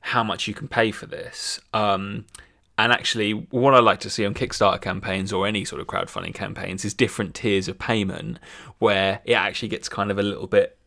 how 0.00 0.22
much 0.22 0.46
you 0.48 0.54
can 0.54 0.68
pay 0.68 0.92
for 0.92 1.06
this. 1.06 1.60
Um, 1.74 2.26
and 2.78 2.92
actually, 2.92 3.32
what 3.32 3.74
I 3.74 3.80
like 3.80 3.98
to 4.00 4.10
see 4.10 4.24
on 4.24 4.34
Kickstarter 4.34 4.80
campaigns 4.80 5.32
or 5.32 5.48
any 5.48 5.64
sort 5.64 5.80
of 5.80 5.88
crowdfunding 5.88 6.32
campaigns 6.32 6.84
is 6.84 6.94
different 6.94 7.34
tiers 7.34 7.66
of 7.66 7.76
payment 7.76 8.38
where 8.78 9.20
it 9.24 9.34
actually 9.34 9.68
gets 9.68 9.88
kind 9.88 10.12
of 10.12 10.18
a 10.18 10.22
little 10.22 10.46
bit 10.46 10.77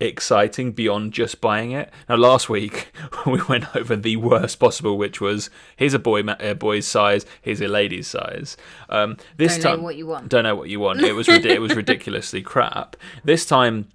exciting 0.00 0.72
beyond 0.72 1.12
just 1.12 1.40
buying 1.40 1.72
it. 1.72 1.90
Now, 2.08 2.16
last 2.16 2.48
week 2.48 2.92
we 3.26 3.42
went 3.42 3.74
over 3.76 3.96
the 3.96 4.16
worst 4.16 4.58
possible, 4.60 4.96
which 4.96 5.20
was 5.20 5.50
here's 5.76 5.94
a 5.94 5.98
boy 5.98 6.20
a 6.20 6.54
boy's 6.54 6.86
size, 6.86 7.26
here's 7.42 7.60
a 7.60 7.68
lady's 7.68 8.06
size. 8.06 8.56
Um, 8.88 9.16
this 9.36 9.54
Don't 9.54 9.64
know 9.64 9.70
time, 9.70 9.82
what 9.82 9.96
you 9.96 10.06
want. 10.06 10.28
Don't 10.28 10.44
know 10.44 10.54
what 10.54 10.68
you 10.68 10.80
want. 10.80 11.00
It 11.00 11.12
was 11.12 11.28
it 11.28 11.60
was 11.60 11.74
ridiculously 11.76 12.42
crap. 12.42 12.96
This 13.24 13.44
time. 13.46 13.88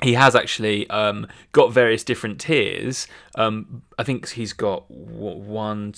He 0.00 0.14
has 0.14 0.36
actually 0.36 0.88
um, 0.90 1.26
got 1.50 1.72
various 1.72 2.04
different 2.04 2.40
tiers. 2.40 3.08
Um, 3.34 3.82
I 3.98 4.04
think 4.04 4.28
he's 4.28 4.52
got 4.52 4.88
one, 4.88 5.92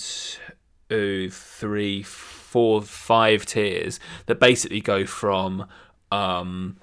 two, 0.89 1.29
three, 1.29 2.01
four, 2.01 2.81
five 2.81 3.45
tiers 3.45 3.99
that 4.25 4.39
basically 4.39 4.81
go 4.81 5.05
from 5.05 5.67
um, 6.11 6.77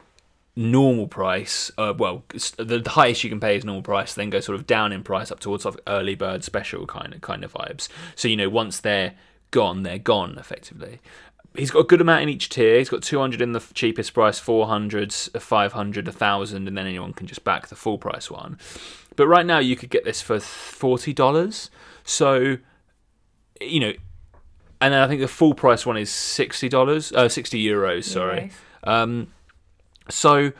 normal 0.58 1.06
price. 1.06 1.70
Uh, 1.78 1.94
well, 1.96 2.24
the, 2.56 2.80
the 2.80 2.90
highest 2.90 3.22
you 3.22 3.30
can 3.30 3.38
pay 3.38 3.56
is 3.56 3.64
normal 3.64 3.82
price, 3.82 4.14
then 4.14 4.28
go 4.28 4.40
sort 4.40 4.56
of 4.56 4.66
down 4.66 4.92
in 4.92 5.04
price 5.04 5.30
up 5.30 5.38
towards 5.38 5.62
sort 5.62 5.76
of 5.76 5.80
early 5.86 6.16
bird 6.16 6.42
special 6.42 6.84
kind 6.84 7.14
of 7.14 7.20
kind 7.20 7.44
of 7.44 7.52
vibes. 7.52 7.88
So 8.16 8.26
you 8.26 8.36
know, 8.36 8.48
once 8.48 8.80
they're 8.80 9.14
gone, 9.52 9.84
they're 9.84 9.98
gone 9.98 10.36
effectively. 10.36 10.98
He's 11.56 11.70
got 11.70 11.80
a 11.80 11.84
good 11.84 12.00
amount 12.00 12.24
in 12.24 12.28
each 12.28 12.48
tier. 12.48 12.78
He's 12.78 12.88
got 12.88 13.02
200 13.02 13.40
in 13.40 13.52
the 13.52 13.60
cheapest 13.72 14.12
price, 14.14 14.38
400, 14.38 15.12
500, 15.12 16.06
1000, 16.06 16.68
and 16.68 16.76
then 16.76 16.86
anyone 16.86 17.12
can 17.12 17.26
just 17.26 17.42
back 17.42 17.68
the 17.68 17.76
full 17.76 17.96
price 17.96 18.30
one. 18.30 18.58
But 19.16 19.28
right 19.28 19.46
now, 19.46 19.58
you 19.58 19.74
could 19.74 19.90
get 19.90 20.04
this 20.04 20.20
for 20.20 20.36
$40. 20.36 21.70
So, 22.04 22.58
you 23.60 23.80
know, 23.80 23.92
and 24.80 24.94
then 24.94 25.00
I 25.00 25.08
think 25.08 25.20
the 25.20 25.28
full 25.28 25.54
price 25.54 25.86
one 25.86 25.96
is 25.96 26.10
$60, 26.10 27.12
uh, 27.16 27.28
60 27.28 27.64
euros, 27.64 28.04
sorry. 28.04 28.50
Um, 28.84 29.28
so, 30.08 30.52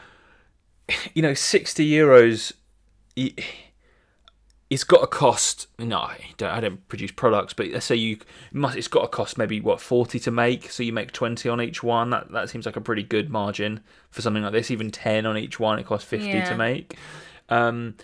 you 1.15 1.23
know, 1.23 1.35
60 1.35 1.89
euros, 1.91 2.53
it's 4.71 4.85
got 4.85 5.01
to 5.01 5.07
cost. 5.07 5.67
No, 5.79 5.99
I 5.99 6.19
don't, 6.37 6.51
I 6.51 6.61
don't 6.61 6.87
produce 6.89 7.11
products, 7.11 7.55
but 7.55 7.69
let's 7.69 7.87
say 7.87 7.97
you 7.97 8.19
must. 8.53 8.77
It's 8.77 8.89
got 8.89 9.03
to 9.03 9.09
cost 9.09 9.39
maybe 9.39 9.61
what 9.61 9.81
40 9.81 10.19
to 10.21 10.31
make. 10.31 10.71
So 10.71 10.83
you 10.83 10.93
make 10.93 11.13
20 11.13 11.49
on 11.49 11.61
each 11.61 11.83
one. 11.83 12.11
That 12.11 12.31
that 12.33 12.51
seems 12.51 12.67
like 12.67 12.77
a 12.77 12.81
pretty 12.81 13.03
good 13.03 13.31
margin 13.31 13.81
for 14.11 14.21
something 14.23 14.43
like 14.43 14.53
this. 14.53 14.71
Even 14.71 14.91
10 14.91 15.25
on 15.25 15.39
each 15.39 15.59
one, 15.59 15.79
it 15.79 15.87
costs 15.87 16.09
50 16.09 16.27
Yeah. 16.29 16.49
to 16.51 16.57
make. 16.57 16.97
Um, 17.49 17.95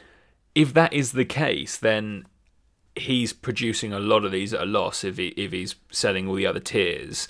if 0.54 0.72
that 0.72 0.92
is 0.92 1.12
the 1.12 1.24
case, 1.26 1.76
then 1.76 2.24
he's 2.96 3.32
producing 3.32 3.92
a 3.92 3.98
lot 3.98 4.24
of 4.24 4.32
these 4.32 4.54
at 4.54 4.62
a 4.62 4.66
loss 4.66 5.04
if 5.04 5.18
he 5.18 5.28
if 5.28 5.52
he's 5.52 5.74
selling 5.90 6.28
all 6.28 6.34
the 6.34 6.46
other 6.46 6.60
tiers. 6.60 7.28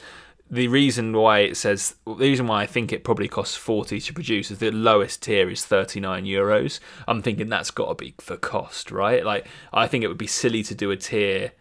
The 0.54 0.68
reason 0.68 1.16
why 1.16 1.40
it 1.40 1.56
says 1.56 1.96
the 2.06 2.14
reason 2.14 2.46
why 2.46 2.62
I 2.62 2.66
think 2.66 2.92
it 2.92 3.02
probably 3.02 3.26
costs 3.26 3.56
forty 3.56 4.00
to 4.00 4.12
produce 4.12 4.52
is 4.52 4.58
the 4.58 4.70
lowest 4.70 5.22
tier 5.22 5.50
is 5.50 5.64
thirty 5.64 5.98
nine 5.98 6.26
euros. 6.26 6.78
I'm 7.08 7.22
thinking 7.22 7.48
that's 7.48 7.72
got 7.72 7.88
to 7.88 7.94
be 7.96 8.14
for 8.20 8.36
cost, 8.36 8.92
right? 8.92 9.24
Like 9.24 9.48
I 9.72 9.88
think 9.88 10.04
it 10.04 10.08
would 10.08 10.16
be 10.16 10.28
silly 10.28 10.62
to 10.62 10.74
do 10.74 10.92
a 10.92 10.96
tier 10.96 11.52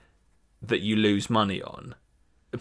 that 0.61 0.81
you 0.81 0.95
lose 0.95 1.27
money 1.27 1.59
on, 1.59 1.95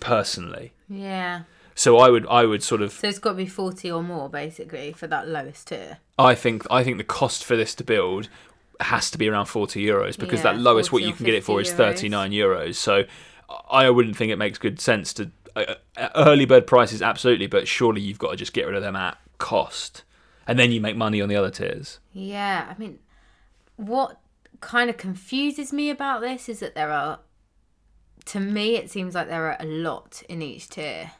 personally. 0.00 0.72
Yeah. 0.88 1.42
So 1.74 1.98
I 1.98 2.08
would 2.08 2.26
I 2.28 2.46
would 2.46 2.62
sort 2.62 2.80
of 2.80 2.92
So 2.92 3.08
it's 3.08 3.18
got 3.18 3.32
to 3.32 3.36
be 3.36 3.46
40 3.46 3.90
or 3.92 4.02
more, 4.02 4.30
basically, 4.30 4.94
for 4.94 5.06
that 5.08 5.28
lowest 5.28 5.68
tier. 5.68 5.98
I 6.18 6.34
think 6.34 6.66
I 6.70 6.82
think 6.82 6.96
the 6.96 7.04
cost 7.04 7.44
for 7.44 7.56
this 7.56 7.74
to 7.74 7.84
build 7.84 8.30
has 8.80 9.10
to 9.10 9.18
be 9.18 9.28
around 9.28 9.46
40 9.46 9.84
euros 9.84 10.18
because 10.18 10.38
Yeah, 10.38 10.54
that 10.54 10.60
lowest 10.60 10.92
what 10.92 11.02
you 11.02 11.12
can 11.12 11.26
get 11.26 11.34
it 11.34 11.44
for 11.44 11.60
is 11.60 11.70
39 11.72 12.30
euros. 12.30 12.76
So 12.76 13.04
I 13.70 13.90
wouldn't 13.90 14.16
think 14.16 14.32
it 14.32 14.36
makes 14.36 14.56
good 14.58 14.80
sense 14.80 15.12
to 15.14 15.30
uh, 15.56 15.74
early 16.16 16.44
bird 16.44 16.66
prices 16.66 17.02
absolutely, 17.02 17.46
but 17.46 17.68
surely 17.68 18.00
you've 18.00 18.18
got 18.18 18.30
to 18.30 18.36
just 18.36 18.52
get 18.52 18.66
rid 18.66 18.74
of 18.76 18.82
them 18.82 18.96
at 18.96 19.18
cost, 19.38 20.04
and 20.46 20.58
then 20.58 20.72
you 20.72 20.80
make 20.80 20.96
money 20.96 21.20
on 21.20 21.28
the 21.28 21.36
other 21.36 21.50
tiers. 21.50 21.98
Yeah, 22.12 22.66
I 22.70 22.78
mean, 22.78 22.98
what 23.76 24.20
kind 24.60 24.88
of 24.90 24.96
confuses 24.96 25.72
me 25.72 25.90
about 25.90 26.20
this 26.20 26.48
is 26.48 26.60
that 26.60 26.74
there 26.74 26.90
are, 26.90 27.18
to 28.26 28.40
me, 28.40 28.76
it 28.76 28.90
seems 28.90 29.14
like 29.14 29.28
there 29.28 29.46
are 29.48 29.56
a 29.58 29.66
lot 29.66 30.22
in 30.28 30.40
each 30.42 30.68
tier. 30.68 31.12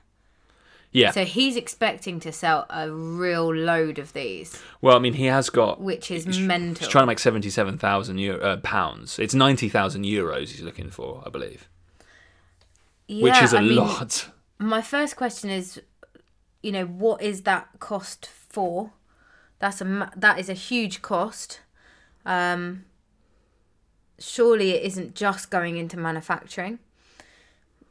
Yeah. 0.95 1.11
So 1.11 1.25
he's 1.25 1.57
expecting 1.57 2.21
to 2.21 2.31
sell 2.33 2.67
a 2.69 2.91
real 2.93 3.53
load 3.53 3.99
of 3.99 4.13
these, 4.13 4.61
well, 4.83 4.95
I 4.95 4.99
mean, 4.99 5.15
he 5.15 5.25
has 5.25 5.49
got. 5.49 5.81
which 5.81 6.11
is 6.11 6.25
He's 6.27 6.39
mental. 6.39 6.87
trying 6.87 7.03
to 7.03 7.07
make 7.07 7.19
77,000 7.19 8.31
uh, 8.43 8.57
pounds. 8.59 9.19
It's 9.19 9.33
90,000 9.35 10.05
euros 10.05 10.51
he's 10.51 10.61
looking 10.61 10.91
for, 10.91 11.23
I 11.25 11.31
believe, 11.31 11.67
which 13.09 13.35
Yeah, 13.35 13.45
is 13.45 13.53
a 13.53 13.59
I 13.59 13.61
mean, 13.63 13.77
lot. 13.77 14.29
My 14.59 14.81
first 14.83 15.17
question 15.17 15.51
is, 15.51 15.81
you 16.63 16.73
know, 16.73 16.87
what 16.87 17.23
is 17.23 17.43
that 17.43 17.69
cost 17.81 18.27
for? 18.27 18.93
That's 19.59 19.81
a 19.81 20.11
that 20.17 20.39
is 20.39 20.49
a 20.49 20.55
huge 20.55 21.03
cost. 21.03 21.61
Um, 22.25 22.85
surely 24.19 24.71
it 24.71 24.83
isn't 24.85 25.15
just 25.15 25.51
going 25.51 25.77
into 25.77 25.97
manufacturing. 25.99 26.79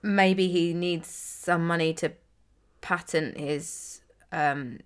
Maybe 0.02 0.48
he 0.48 0.74
needs 0.74 1.08
some 1.08 1.68
money 1.68 1.94
to 1.96 2.14
patent 2.82 3.38
his, 3.38 4.02
um, 4.32 4.80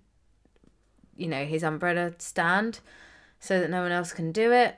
you 1.16 1.26
know, 1.28 1.44
his 1.44 1.62
umbrella 1.62 2.12
stand, 2.18 2.80
so 3.40 3.58
that 3.60 3.70
no 3.70 3.82
one 3.82 3.92
else 3.92 4.12
can 4.12 4.32
do 4.32 4.52
it. 4.52 4.76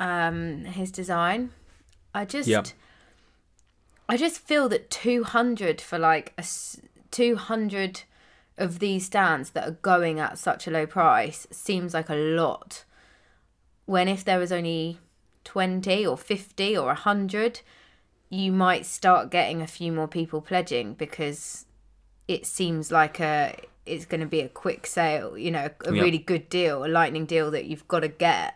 Um, 0.00 0.64
his 0.64 0.90
design. 0.90 1.50
I 2.14 2.24
just. 2.24 2.48
Yep. 2.48 2.66
I 4.08 4.16
just 4.16 4.40
feel 4.40 4.68
that 4.68 4.90
200 4.90 5.80
for 5.80 5.98
like 5.98 6.32
a 6.36 6.40
s- 6.40 6.80
200 7.10 8.02
of 8.58 8.78
these 8.78 9.06
stands 9.06 9.50
that 9.50 9.66
are 9.68 9.72
going 9.82 10.20
at 10.20 10.38
such 10.38 10.66
a 10.66 10.70
low 10.70 10.86
price 10.86 11.46
seems 11.50 11.94
like 11.94 12.08
a 12.08 12.14
lot. 12.14 12.84
When 13.86 14.08
if 14.08 14.24
there 14.24 14.38
was 14.38 14.52
only 14.52 14.98
20 15.44 16.06
or 16.06 16.16
50 16.16 16.76
or 16.76 16.86
100, 16.86 17.60
you 18.30 18.52
might 18.52 18.86
start 18.86 19.30
getting 19.30 19.60
a 19.62 19.66
few 19.66 19.92
more 19.92 20.08
people 20.08 20.40
pledging 20.40 20.94
because 20.94 21.66
it 22.28 22.46
seems 22.46 22.90
like 22.90 23.20
a 23.20 23.56
it's 23.86 24.06
going 24.06 24.20
to 24.22 24.26
be 24.26 24.40
a 24.40 24.48
quick 24.48 24.86
sale, 24.86 25.36
you 25.36 25.50
know, 25.50 25.68
a 25.84 25.92
Yeah. 25.92 26.00
really 26.02 26.16
good 26.18 26.48
deal, 26.48 26.86
a 26.86 26.88
lightning 26.88 27.26
deal 27.26 27.50
that 27.50 27.66
you've 27.66 27.86
got 27.86 28.00
to 28.00 28.08
get. 28.08 28.54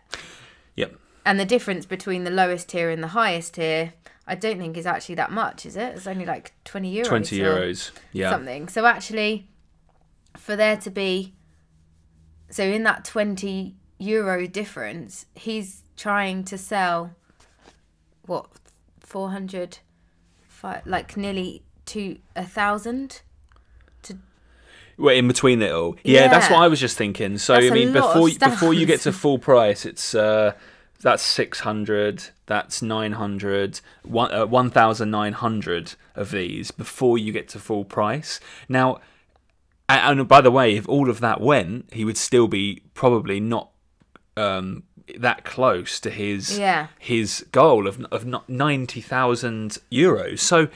Yep. 0.75 0.95
And 1.23 1.39
the 1.39 1.45
difference 1.45 1.85
between 1.85 2.23
the 2.23 2.31
lowest 2.31 2.69
tier 2.69 2.89
and 2.89 3.03
the 3.03 3.09
highest 3.09 3.53
tier, 3.53 3.93
I 4.29 4.35
don't 4.35 4.59
think 4.59 4.77
is 4.77 4.85
actually 4.85 5.15
that 5.15 5.31
much, 5.31 5.65
is 5.65 5.75
it? 5.75 5.95
It's 5.95 6.07
only 6.07 6.25
like 6.25 6.53
20 6.63 6.95
euros. 6.95 7.05
20 7.05 7.39
euros. 7.39 7.91
Yeah. 8.13 8.29
Something. 8.29 8.67
So 8.67 8.85
actually, 8.85 9.49
for 10.37 10.55
there 10.55 10.77
to 10.77 10.89
be, 10.91 11.33
so 12.49 12.63
in 12.63 12.83
that 12.83 13.03
20 13.05 13.75
euro 13.97 14.47
difference, 14.47 15.25
he's 15.33 15.83
trying 15.97 16.43
to 16.45 16.57
sell, 16.57 17.15
what, 18.27 18.47
400, 18.99 19.79
fi- 20.47 20.83
like 20.85 21.17
nearly 21.17 21.63
to 21.87 22.19
a 22.35 22.45
thousand? 22.45 23.21
Well, 24.97 25.15
in 25.15 25.29
between 25.29 25.61
it 25.61 25.71
all, 25.71 25.95
yeah, 26.03 26.27
that's 26.27 26.49
what 26.51 26.59
I 26.59 26.67
was 26.67 26.79
just 26.79 26.97
thinking. 26.97 27.37
So 27.37 27.53
That's 27.53 27.71
I 27.71 27.73
mean, 27.73 27.93
before 27.93 28.29
before 28.37 28.73
you 28.73 28.85
get 28.85 28.99
to 29.01 29.13
full 29.13 29.39
price, 29.39 29.85
it's 29.85 30.13
uh, 30.13 30.51
that's 31.01 31.23
600 31.23 32.29
that's 32.45 32.81
900 32.81 33.79
one, 34.03 34.31
uh, 34.33 34.45
1900 34.45 35.95
of 36.15 36.31
these 36.31 36.71
before 36.71 37.17
you 37.17 37.31
get 37.31 37.47
to 37.49 37.59
full 37.59 37.85
price. 37.85 38.39
Now 38.67 38.99
and, 39.87 40.19
and 40.19 40.27
by 40.27 40.41
the 40.41 40.51
way 40.51 40.75
if 40.75 40.87
all 40.89 41.09
of 41.09 41.19
that 41.21 41.41
went 41.41 41.93
he 41.93 42.03
would 42.05 42.17
still 42.17 42.47
be 42.47 42.81
probably 42.93 43.39
not 43.39 43.71
um, 44.37 44.83
that 45.17 45.43
close 45.43 45.99
to 46.01 46.09
his 46.09 46.57
Yeah. 46.57 46.87
his 46.99 47.45
goal 47.51 47.87
of 47.87 48.05
of 48.11 48.25
not 48.25 48.49
90,000 48.49 49.77
euros. 49.91 50.39
So 50.39 50.67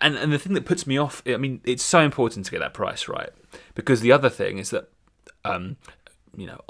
and 0.00 0.16
and 0.16 0.32
the 0.32 0.38
thing 0.38 0.54
that 0.54 0.64
puts 0.64 0.86
me 0.86 0.96
off 0.98 1.22
I 1.26 1.36
mean 1.36 1.60
it's 1.64 1.82
so 1.82 2.00
important 2.00 2.46
to 2.46 2.50
get 2.52 2.60
that 2.60 2.74
price 2.74 3.08
right. 3.08 3.30
Because 3.74 4.00
the 4.00 4.12
other 4.12 4.30
thing 4.30 4.58
is 4.58 4.70
that 4.70 4.88
um 5.44 5.76
you 6.36 6.46
know 6.46 6.60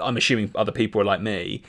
I'm 0.00 0.16
assuming 0.16 0.50
other 0.54 0.72
people 0.72 1.00
are 1.00 1.04
like 1.04 1.20
me. 1.20 1.62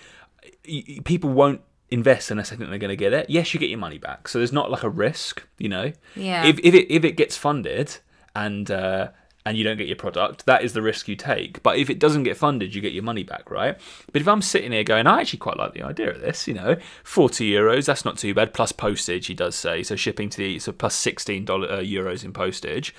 People 1.04 1.30
won't 1.30 1.62
invest 1.90 2.32
unless 2.32 2.50
they 2.50 2.56
think 2.58 2.70
they're 2.70 2.80
going 2.80 2.90
to 2.90 2.96
get 2.96 3.14
it. 3.14 3.30
Yes, 3.30 3.54
you 3.54 3.60
get 3.60 3.70
your 3.70 3.80
money 3.80 3.98
back, 3.98 4.28
so 4.28 4.40
there's 4.40 4.52
not 4.52 4.70
like 4.70 4.84
a 4.84 4.90
risk, 4.90 5.44
you 5.58 5.70
know. 5.70 5.94
Yeah. 6.16 6.46
If 6.46 6.60
if 6.60 6.74
it 6.74 6.94
if 6.94 7.04
it 7.04 7.14
gets 7.14 7.38
funded 7.38 7.98
and 8.36 8.70
uh, 8.70 9.10
and 9.46 9.58
you 9.58 9.64
don't 9.64 9.78
get 9.78 9.88
your 9.88 9.96
product, 9.96 10.46
that 10.46 10.64
is 10.64 10.74
the 10.74 10.82
risk 10.82 11.08
you 11.08 11.16
take. 11.16 11.64
But 11.64 11.78
if 11.78 11.90
it 11.90 12.00
doesn't 12.00 12.24
get 12.24 12.36
funded, 12.36 12.76
you 12.76 12.82
get 12.82 12.92
your 12.92 13.04
money 13.04 13.24
back, 13.24 13.50
right? 13.50 13.78
But 14.12 14.22
if 14.22 14.28
I'm 14.28 14.42
sitting 14.42 14.74
here 14.74 14.84
going, 14.84 15.08
I 15.08 15.22
actually 15.22 15.40
quite 15.40 15.58
like 15.58 15.74
the 15.74 15.84
idea 15.84 16.12
of 16.12 16.20
this, 16.20 16.48
you 16.48 16.54
know, 16.54 16.76
forty 17.06 17.52
euros, 17.52 17.86
that's 17.86 18.04
not 18.04 18.18
too 18.18 18.34
bad. 18.34 18.54
Plus 18.54 18.74
postage, 18.74 19.28
he 19.28 19.34
does 19.34 19.56
say, 19.56 19.84
so 19.84 19.96
shipping 19.96 20.30
to 20.32 20.38
the 20.38 20.60
so 20.60 20.74
plus 20.74 20.96
sixteen 20.96 21.46
dollar 21.46 21.70
uh, 21.72 21.80
euros 21.80 22.26
in 22.26 22.34
postage, 22.34 22.94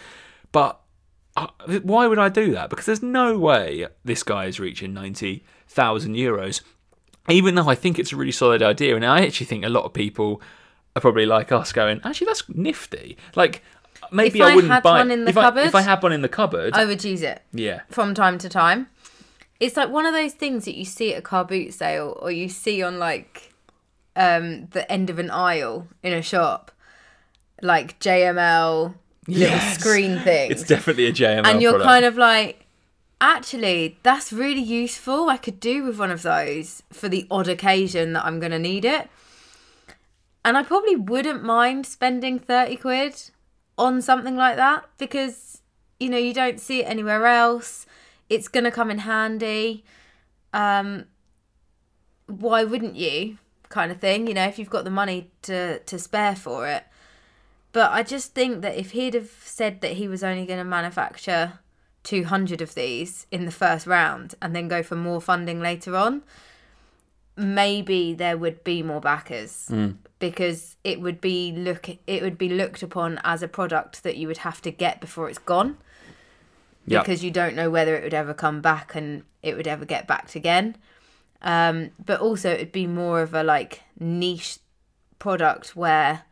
but 0.50 0.80
why 1.82 2.06
would 2.06 2.18
I 2.18 2.28
do 2.28 2.52
that? 2.52 2.70
Because 2.70 2.86
there's 2.86 3.02
no 3.02 3.38
way 3.38 3.86
this 4.04 4.22
guy 4.22 4.46
is 4.46 4.58
reaching 4.60 4.94
90,000 4.94 6.14
euros, 6.14 6.62
even 7.28 7.54
though 7.54 7.68
I 7.68 7.74
think 7.74 7.98
it's 7.98 8.12
a 8.12 8.16
really 8.16 8.32
solid 8.32 8.62
idea. 8.62 8.96
And 8.96 9.04
I 9.04 9.24
actually 9.24 9.46
think 9.46 9.64
a 9.64 9.68
lot 9.68 9.84
of 9.84 9.92
people 9.92 10.40
are 10.96 11.00
probably 11.00 11.26
like 11.26 11.52
us 11.52 11.72
going, 11.72 12.00
actually, 12.04 12.26
that's 12.26 12.48
nifty. 12.48 13.16
Like, 13.36 13.62
maybe 14.10 14.40
If 14.40 14.44
I 14.44 14.52
I 14.52 14.54
wouldn't 14.54 14.72
had 14.72 14.82
buy 14.82 14.98
one 14.98 15.10
in 15.10 15.24
the 15.24 15.30
if 15.30 15.36
I, 15.36 15.42
cupboard- 15.42 15.66
if 15.66 15.74
I 15.74 15.82
had 15.82 16.02
one 16.02 16.12
in 16.12 16.22
the 16.22 16.28
cupboard, 16.28 16.74
I 16.74 16.84
would 16.84 17.02
use 17.04 17.22
it 17.22 17.42
yeah. 17.52 17.82
from 17.90 18.14
time 18.14 18.38
to 18.38 18.48
time. 18.48 18.88
It's 19.60 19.76
like 19.76 19.90
one 19.90 20.06
of 20.06 20.14
those 20.14 20.34
things 20.34 20.64
that 20.66 20.76
you 20.76 20.84
see 20.84 21.12
at 21.12 21.18
a 21.18 21.22
car 21.22 21.44
boot 21.44 21.74
sale 21.74 22.16
or 22.22 22.30
you 22.30 22.48
see 22.48 22.80
on 22.82 22.98
like 23.00 23.52
um 24.14 24.66
the 24.70 24.90
end 24.90 25.10
of 25.10 25.18
an 25.18 25.30
aisle 25.30 25.88
in 26.02 26.12
a 26.12 26.22
shop. 26.22 26.70
Like 27.60 27.98
JML 27.98 28.94
little 29.28 29.56
Yes. 29.56 29.78
screen 29.78 30.18
thing. 30.20 30.50
It's 30.50 30.64
definitely 30.64 31.06
a 31.06 31.12
JML 31.12 31.46
and 31.46 31.62
you're 31.62 31.72
product. 31.72 31.88
kind 31.88 32.04
of 32.04 32.16
like 32.16 32.64
actually 33.20 33.98
that's 34.04 34.32
really 34.32 34.60
useful 34.62 35.28
i 35.28 35.36
could 35.36 35.58
do 35.58 35.82
with 35.82 35.98
one 35.98 36.08
of 36.12 36.22
those 36.22 36.84
for 36.92 37.08
the 37.08 37.26
odd 37.32 37.48
occasion 37.48 38.12
that 38.12 38.24
i'm 38.24 38.38
going 38.38 38.52
to 38.52 38.58
need 38.60 38.84
it 38.84 39.10
and 40.44 40.56
i 40.56 40.62
probably 40.62 40.94
wouldn't 40.94 41.42
mind 41.42 41.84
spending 41.84 42.38
30 42.38 42.76
quid 42.76 43.30
on 43.76 44.00
something 44.00 44.36
like 44.36 44.54
that 44.54 44.84
because 44.98 45.62
you 45.98 46.08
know 46.08 46.16
you 46.16 46.32
don't 46.32 46.60
see 46.60 46.82
it 46.82 46.84
anywhere 46.84 47.26
else 47.26 47.86
it's 48.30 48.46
going 48.46 48.62
to 48.62 48.70
come 48.70 48.88
in 48.88 48.98
handy 48.98 49.84
um 50.54 51.04
why 52.26 52.62
wouldn't 52.62 52.94
you 52.94 53.36
kind 53.68 53.90
of 53.90 53.98
thing 53.98 54.28
you 54.28 54.34
know 54.34 54.44
if 54.44 54.60
you've 54.60 54.70
got 54.70 54.84
the 54.84 54.90
money 54.90 55.28
to 55.42 55.80
to 55.80 55.98
spare 55.98 56.36
for 56.36 56.68
it 56.68 56.84
but 57.78 57.92
I 57.92 58.02
just 58.02 58.34
think 58.34 58.62
that 58.62 58.74
if 58.74 58.90
he'd 58.90 59.14
have 59.14 59.30
said 59.44 59.82
that 59.82 59.92
he 59.92 60.08
was 60.08 60.24
only 60.24 60.44
going 60.46 60.58
to 60.58 60.64
manufacture 60.64 61.60
200 62.02 62.60
of 62.60 62.74
these 62.74 63.28
in 63.30 63.44
the 63.44 63.52
first 63.52 63.86
round 63.86 64.34
and 64.42 64.52
then 64.52 64.66
go 64.66 64.82
for 64.82 64.96
more 64.96 65.20
funding 65.20 65.60
later 65.60 65.94
on, 65.94 66.22
maybe 67.36 68.14
there 68.14 68.36
would 68.36 68.64
be 68.64 68.82
more 68.82 69.00
backers 69.00 69.70
because 70.18 70.74
it 70.82 71.00
would 71.00 71.20
be 71.20 71.52
look 71.52 71.88
it 72.08 72.20
would 72.20 72.36
be 72.36 72.48
looked 72.48 72.82
upon 72.82 73.20
as 73.22 73.44
a 73.44 73.46
product 73.46 74.02
that 74.02 74.16
you 74.16 74.26
would 74.26 74.38
have 74.38 74.60
to 74.62 74.72
get 74.72 75.00
before 75.00 75.28
it's 75.28 75.38
gone 75.38 75.76
Yeah. 76.84 76.98
because 76.98 77.22
you 77.22 77.30
don't 77.30 77.54
know 77.54 77.70
whether 77.70 77.94
it 77.94 78.02
would 78.02 78.12
ever 78.22 78.34
come 78.34 78.60
back 78.60 78.96
and 78.96 79.22
it 79.40 79.56
would 79.56 79.68
ever 79.68 79.84
get 79.84 80.08
backed 80.08 80.34
again. 80.34 80.74
Um, 81.42 81.90
but 82.04 82.18
also 82.18 82.50
it 82.50 82.58
would 82.58 82.72
be 82.72 82.88
more 82.88 83.22
of 83.22 83.34
a 83.34 83.44
like 83.44 83.82
niche 84.00 84.58
product 85.20 85.76
where 85.76 86.24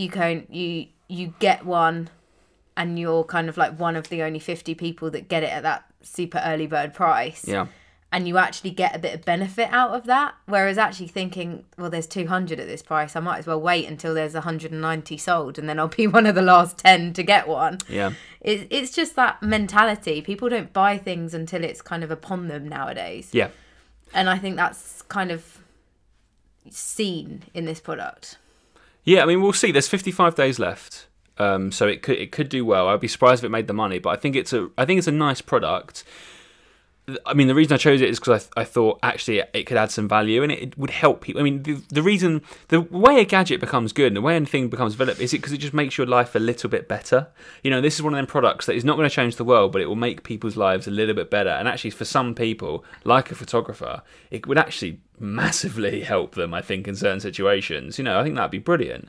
you 0.00 0.08
can 0.08 0.46
you 0.50 0.86
you 1.08 1.34
get 1.38 1.66
one 1.66 2.08
and 2.76 2.98
you're 2.98 3.24
kind 3.24 3.48
of 3.48 3.56
like 3.56 3.78
one 3.78 3.96
of 3.96 4.08
the 4.08 4.22
only 4.22 4.38
50 4.38 4.74
people 4.74 5.10
that 5.10 5.28
get 5.28 5.42
it 5.42 5.52
at 5.52 5.62
that 5.62 5.84
super 6.02 6.40
early 6.44 6.66
bird 6.66 6.94
price 6.94 7.44
yeah. 7.46 7.66
and 8.10 8.26
you 8.26 8.38
actually 8.38 8.70
get 8.70 8.96
a 8.96 8.98
bit 8.98 9.14
of 9.14 9.24
benefit 9.24 9.68
out 9.70 9.90
of 9.90 10.04
that 10.06 10.34
whereas 10.46 10.78
actually 10.78 11.08
thinking 11.08 11.64
well 11.76 11.90
there's 11.90 12.06
200 12.06 12.58
at 12.58 12.66
this 12.66 12.80
price 12.82 13.14
i 13.14 13.20
might 13.20 13.38
as 13.38 13.46
well 13.46 13.60
wait 13.60 13.86
until 13.86 14.14
there's 14.14 14.32
190 14.34 15.16
sold 15.18 15.58
and 15.58 15.68
then 15.68 15.78
i'll 15.78 15.88
be 15.88 16.06
one 16.18 16.24
of 16.24 16.34
the 16.34 16.42
last 16.42 16.78
10 16.78 17.12
to 17.12 17.22
get 17.22 17.46
one 17.46 17.76
Yeah. 17.88 18.12
it, 18.40 18.66
it's 18.70 18.92
just 18.92 19.14
that 19.16 19.42
mentality 19.42 20.22
people 20.22 20.48
don't 20.48 20.72
buy 20.72 20.96
things 20.96 21.34
until 21.34 21.62
it's 21.64 21.82
kind 21.82 22.02
of 22.02 22.10
upon 22.10 22.48
them 22.48 22.66
nowadays 22.68 23.28
Yeah. 23.32 23.50
and 24.14 24.30
i 24.30 24.38
think 24.38 24.56
that's 24.56 25.02
kind 25.02 25.30
of 25.30 25.58
seen 26.70 27.42
in 27.52 27.64
this 27.64 27.80
product 27.80 28.38
Yeah, 29.04 29.22
I 29.22 29.26
mean, 29.26 29.40
we'll 29.40 29.52
see. 29.52 29.72
There's 29.72 29.88
55 29.88 30.34
days 30.34 30.58
left, 30.58 31.06
um, 31.38 31.72
so 31.72 31.86
it 31.86 32.02
could 32.02 32.18
it 32.18 32.32
could 32.32 32.48
do 32.48 32.64
well. 32.64 32.88
I'd 32.88 33.00
be 33.00 33.08
surprised 33.08 33.42
if 33.42 33.46
it 33.46 33.50
made 33.50 33.66
the 33.66 33.72
money, 33.72 33.98
but 33.98 34.10
I 34.10 34.16
think 34.16 34.36
it's 34.36 34.52
a 34.52 34.70
I 34.76 34.84
think 34.84 34.98
it's 34.98 35.08
a 35.08 35.12
nice 35.12 35.40
product. 35.40 36.04
I 37.26 37.34
mean, 37.34 37.48
the 37.48 37.54
reason 37.54 37.72
I 37.72 37.76
chose 37.76 38.00
it 38.00 38.08
is 38.08 38.20
because 38.20 38.34
I, 38.34 38.38
th- 38.38 38.52
I 38.56 38.64
thought 38.64 38.98
actually 39.02 39.42
it 39.52 39.64
could 39.64 39.76
add 39.76 39.90
some 39.90 40.08
value 40.08 40.42
and 40.42 40.52
it, 40.52 40.62
it 40.62 40.78
would 40.78 40.90
help 40.90 41.22
people. 41.22 41.40
I 41.40 41.44
mean, 41.44 41.62
the, 41.62 41.82
the 41.88 42.02
reason, 42.02 42.42
the 42.68 42.80
way 42.80 43.20
a 43.20 43.24
gadget 43.24 43.60
becomes 43.60 43.92
good 43.92 44.08
and 44.08 44.16
the 44.16 44.20
way 44.20 44.36
anything 44.36 44.68
becomes 44.68 44.92
developed 44.92 45.20
is 45.20 45.32
it 45.32 45.38
because 45.38 45.52
it 45.52 45.58
just 45.58 45.74
makes 45.74 45.98
your 45.98 46.06
life 46.06 46.34
a 46.34 46.38
little 46.38 46.70
bit 46.70 46.88
better. 46.88 47.28
You 47.62 47.70
know, 47.70 47.80
this 47.80 47.96
is 47.96 48.02
one 48.02 48.14
of 48.14 48.18
them 48.18 48.26
products 48.26 48.66
that 48.66 48.74
is 48.74 48.84
not 48.84 48.96
going 48.96 49.08
to 49.08 49.14
change 49.14 49.36
the 49.36 49.44
world, 49.44 49.72
but 49.72 49.80
it 49.80 49.86
will 49.86 49.96
make 49.96 50.22
people's 50.22 50.56
lives 50.56 50.86
a 50.86 50.90
little 50.90 51.14
bit 51.14 51.30
better. 51.30 51.50
And 51.50 51.66
actually, 51.66 51.90
for 51.90 52.04
some 52.04 52.34
people, 52.34 52.84
like 53.04 53.30
a 53.30 53.34
photographer, 53.34 54.02
it 54.30 54.46
would 54.46 54.58
actually 54.58 55.00
massively 55.18 56.00
help 56.04 56.34
them, 56.34 56.54
I 56.54 56.60
think, 56.60 56.86
in 56.86 56.94
certain 56.94 57.20
situations. 57.20 57.98
You 57.98 58.04
know, 58.04 58.20
I 58.20 58.22
think 58.22 58.36
that'd 58.36 58.50
be 58.50 58.58
brilliant. 58.58 59.08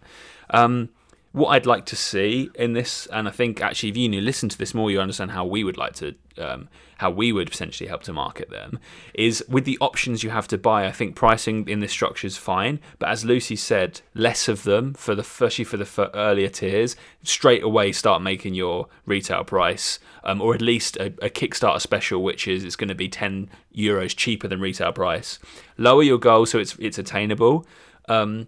Um, 0.50 0.90
what 1.34 1.50
I'd 1.50 1.66
like 1.66 1.86
to 1.88 1.96
see 1.96 2.50
in 2.56 2.74
this, 2.74 3.08
and 3.08 3.28
I 3.28 3.32
think 3.32 3.62
actually, 3.62 3.90
if 3.90 3.98
you 3.98 4.10
listen 4.22 4.50
to 4.50 4.58
this 4.58 4.74
more, 4.74 4.92
you 4.92 5.00
understand 5.00 5.32
how 5.32 5.46
we 5.46 5.64
would 5.64 5.78
like 5.78 5.94
to, 5.94 6.14
um, 6.38 6.68
how 6.98 7.10
we 7.10 7.32
would 7.32 7.50
potentially 7.50 7.88
help 7.88 8.04
to 8.04 8.14
market 8.14 8.50
them. 8.50 8.80
Is 9.14 9.44
with 9.48 9.64
the 9.64 9.78
options 9.80 10.24
you 10.24 10.30
have 10.30 10.48
to 10.50 10.58
buy. 10.58 10.86
I 10.86 10.92
think 10.92 11.16
pricing 11.16 11.70
in 11.70 11.80
this 11.80 11.92
structure 11.92 12.28
is 12.28 12.36
fine, 12.36 12.82
but 13.00 13.08
as 13.08 13.24
Lucy 13.24 13.56
said, 13.56 14.02
less 14.14 14.50
of 14.50 14.64
them 14.64 14.94
for 14.94 15.16
the 15.16 15.22
especially 15.22 15.64
for 15.64 15.78
the 15.78 15.84
f- 15.84 16.12
earlier 16.14 16.50
tiers. 16.50 16.98
Straight 17.24 17.64
away, 17.64 17.94
start 17.94 18.22
making 18.22 18.54
your 18.54 18.88
retail 19.06 19.46
price, 19.46 20.00
um, 20.26 20.42
or 20.42 20.54
at 20.54 20.62
least 20.62 20.98
a, 20.98 21.08
a 21.22 21.30
Kickstarter 21.30 21.80
special, 21.80 22.22
which 22.22 22.46
is 22.46 22.66
it's 22.66 22.76
going 22.76 22.90
to 22.90 22.96
be 22.96 23.08
ten 23.08 23.50
euros 23.74 24.14
cheaper 24.14 24.50
than 24.50 24.60
retail 24.60 24.92
price. 24.92 25.40
Lower 25.78 26.04
your 26.04 26.20
goal 26.20 26.46
so 26.46 26.60
it's 26.60 26.76
it's 26.78 26.98
attainable. 26.98 27.66
Um, 28.10 28.48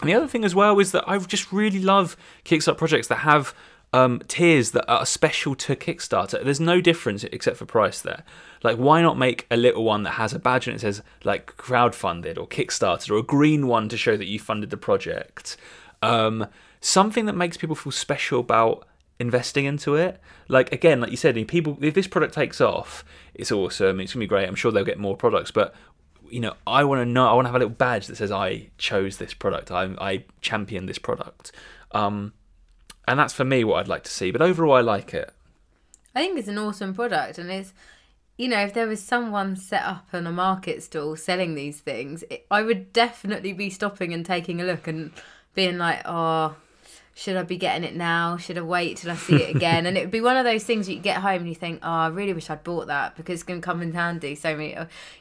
and 0.00 0.08
the 0.08 0.14
other 0.14 0.28
thing 0.28 0.44
as 0.44 0.54
well 0.54 0.78
is 0.78 0.92
that 0.92 1.08
I 1.08 1.18
just 1.18 1.52
really 1.52 1.80
love 1.80 2.16
Kickstarter 2.44 2.76
projects 2.76 3.08
that 3.08 3.16
have 3.16 3.54
um, 3.92 4.20
tiers 4.28 4.70
that 4.70 4.88
are 4.88 5.04
special 5.04 5.54
to 5.56 5.74
Kickstarter. 5.74 6.42
There's 6.42 6.60
no 6.60 6.80
difference 6.80 7.24
except 7.24 7.56
for 7.56 7.66
price 7.66 8.00
there. 8.00 8.22
Like, 8.62 8.76
why 8.76 9.02
not 9.02 9.18
make 9.18 9.46
a 9.50 9.56
little 9.56 9.84
one 9.84 10.04
that 10.04 10.12
has 10.12 10.32
a 10.32 10.38
badge 10.38 10.68
and 10.68 10.76
it 10.76 10.80
says 10.80 11.02
like 11.24 11.56
crowdfunded 11.56 12.38
or 12.38 12.46
Kickstarted 12.46 13.10
or 13.10 13.16
a 13.16 13.22
green 13.22 13.66
one 13.66 13.88
to 13.88 13.96
show 13.96 14.16
that 14.16 14.26
you 14.26 14.38
funded 14.38 14.70
the 14.70 14.76
project? 14.76 15.56
Um, 16.02 16.46
something 16.80 17.26
that 17.26 17.36
makes 17.36 17.56
people 17.56 17.76
feel 17.76 17.92
special 17.92 18.40
about 18.40 18.86
investing 19.18 19.66
into 19.66 19.96
it. 19.96 20.20
Like 20.48 20.72
again, 20.72 21.00
like 21.00 21.10
you 21.10 21.16
said, 21.16 21.34
people 21.46 21.76
if 21.80 21.94
this 21.94 22.06
product 22.06 22.34
takes 22.34 22.60
off, 22.60 23.04
it's 23.34 23.52
awesome. 23.52 24.00
It's 24.00 24.14
gonna 24.14 24.22
be 24.22 24.28
great. 24.28 24.48
I'm 24.48 24.54
sure 24.54 24.72
they'll 24.72 24.84
get 24.84 24.98
more 24.98 25.16
products, 25.16 25.50
but 25.50 25.74
you 26.30 26.40
know, 26.40 26.54
I 26.66 26.84
want 26.84 27.00
to 27.00 27.06
know. 27.06 27.26
I 27.26 27.34
want 27.34 27.46
to 27.46 27.48
have 27.48 27.56
a 27.56 27.58
little 27.58 27.74
badge 27.74 28.06
that 28.06 28.16
says 28.16 28.30
I 28.30 28.70
chose 28.78 29.18
this 29.18 29.34
product. 29.34 29.70
I 29.70 29.84
I 29.98 30.24
championed 30.40 30.88
this 30.88 30.98
product. 30.98 31.52
Um, 31.92 32.32
and 33.08 33.18
that's 33.18 33.32
for 33.32 33.44
me 33.44 33.64
what 33.64 33.80
I'd 33.80 33.88
like 33.88 34.04
to 34.04 34.10
see. 34.10 34.30
But 34.30 34.42
overall, 34.42 34.74
I 34.74 34.80
like 34.80 35.12
it. 35.14 35.32
I 36.14 36.20
think 36.20 36.38
it's 36.38 36.48
an 36.48 36.58
awesome 36.58 36.94
product, 36.94 37.38
and 37.38 37.50
it's 37.50 37.72
you 38.36 38.48
know 38.48 38.60
if 38.60 38.74
there 38.74 38.86
was 38.86 39.02
someone 39.02 39.56
set 39.56 39.82
up 39.82 40.08
on 40.12 40.26
a 40.26 40.32
market 40.32 40.82
stall 40.82 41.16
selling 41.16 41.54
these 41.54 41.80
things, 41.80 42.24
it, 42.30 42.46
I 42.50 42.62
would 42.62 42.92
definitely 42.92 43.52
be 43.52 43.70
stopping 43.70 44.14
and 44.14 44.24
taking 44.24 44.60
a 44.60 44.64
look 44.64 44.86
and 44.86 45.12
being 45.54 45.78
like, 45.78 46.02
oh. 46.04 46.56
Should 47.20 47.36
I 47.36 47.42
be 47.42 47.58
getting 47.58 47.84
it 47.84 47.94
now? 47.94 48.38
Should 48.38 48.56
I 48.56 48.62
wait 48.62 48.96
till 48.96 49.10
I 49.10 49.14
see 49.14 49.42
it 49.42 49.54
again? 49.54 49.84
and 49.84 49.98
it 49.98 50.00
would 50.00 50.10
be 50.10 50.22
one 50.22 50.38
of 50.38 50.46
those 50.46 50.64
things 50.64 50.88
you 50.88 50.98
get 50.98 51.18
home 51.18 51.40
and 51.40 51.48
you 51.50 51.54
think, 51.54 51.80
oh, 51.82 51.90
I 51.90 52.08
really 52.08 52.32
wish 52.32 52.48
I'd 52.48 52.64
bought 52.64 52.86
that 52.86 53.14
because 53.14 53.34
it's 53.34 53.42
going 53.42 53.60
to 53.60 53.64
come 53.64 53.82
in 53.82 53.92
handy. 53.92 54.34
So 54.34 54.56
many, 54.56 54.74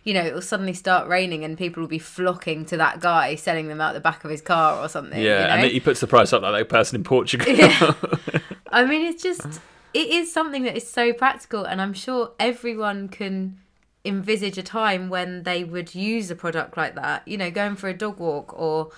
you 0.05 0.13
know, 0.13 0.21
it 0.21 0.33
will 0.33 0.41
suddenly 0.41 0.71
start 0.71 1.09
raining 1.09 1.43
and 1.43 1.57
people 1.57 1.81
will 1.81 1.89
be 1.89 1.99
flocking 1.99 2.63
to 2.67 2.77
that 2.77 3.01
guy 3.01 3.35
selling 3.35 3.67
them 3.67 3.81
out 3.81 3.95
the 3.95 3.99
back 3.99 4.23
of 4.23 4.31
his 4.31 4.39
car 4.39 4.81
or 4.81 4.87
something. 4.87 5.21
Yeah, 5.21 5.41
you 5.41 5.47
know? 5.47 5.63
and 5.65 5.71
he 5.73 5.81
puts 5.81 5.99
the 5.99 6.07
price 6.07 6.31
up 6.31 6.41
like 6.41 6.53
that 6.53 6.69
person 6.69 6.95
in 6.95 7.03
Portugal. 7.03 7.51
Yeah. 7.51 7.93
I 8.71 8.85
mean, 8.85 9.05
it's 9.05 9.21
just 9.21 9.59
it 9.93 10.07
is 10.07 10.31
something 10.31 10.63
that 10.63 10.77
is 10.77 10.89
so 10.89 11.11
practical, 11.11 11.65
and 11.65 11.81
I'm 11.81 11.93
sure 11.93 12.31
everyone 12.39 13.09
can 13.09 13.59
envisage 14.05 14.57
a 14.57 14.63
time 14.63 15.09
when 15.09 15.43
they 15.43 15.65
would 15.65 15.93
use 15.93 16.31
a 16.31 16.35
product 16.35 16.77
like 16.77 16.95
that. 16.95 17.27
You 17.27 17.37
know, 17.37 17.51
going 17.51 17.75
for 17.75 17.89
a 17.89 17.93
dog 17.93 18.19
walk 18.19 18.57
or 18.57 18.91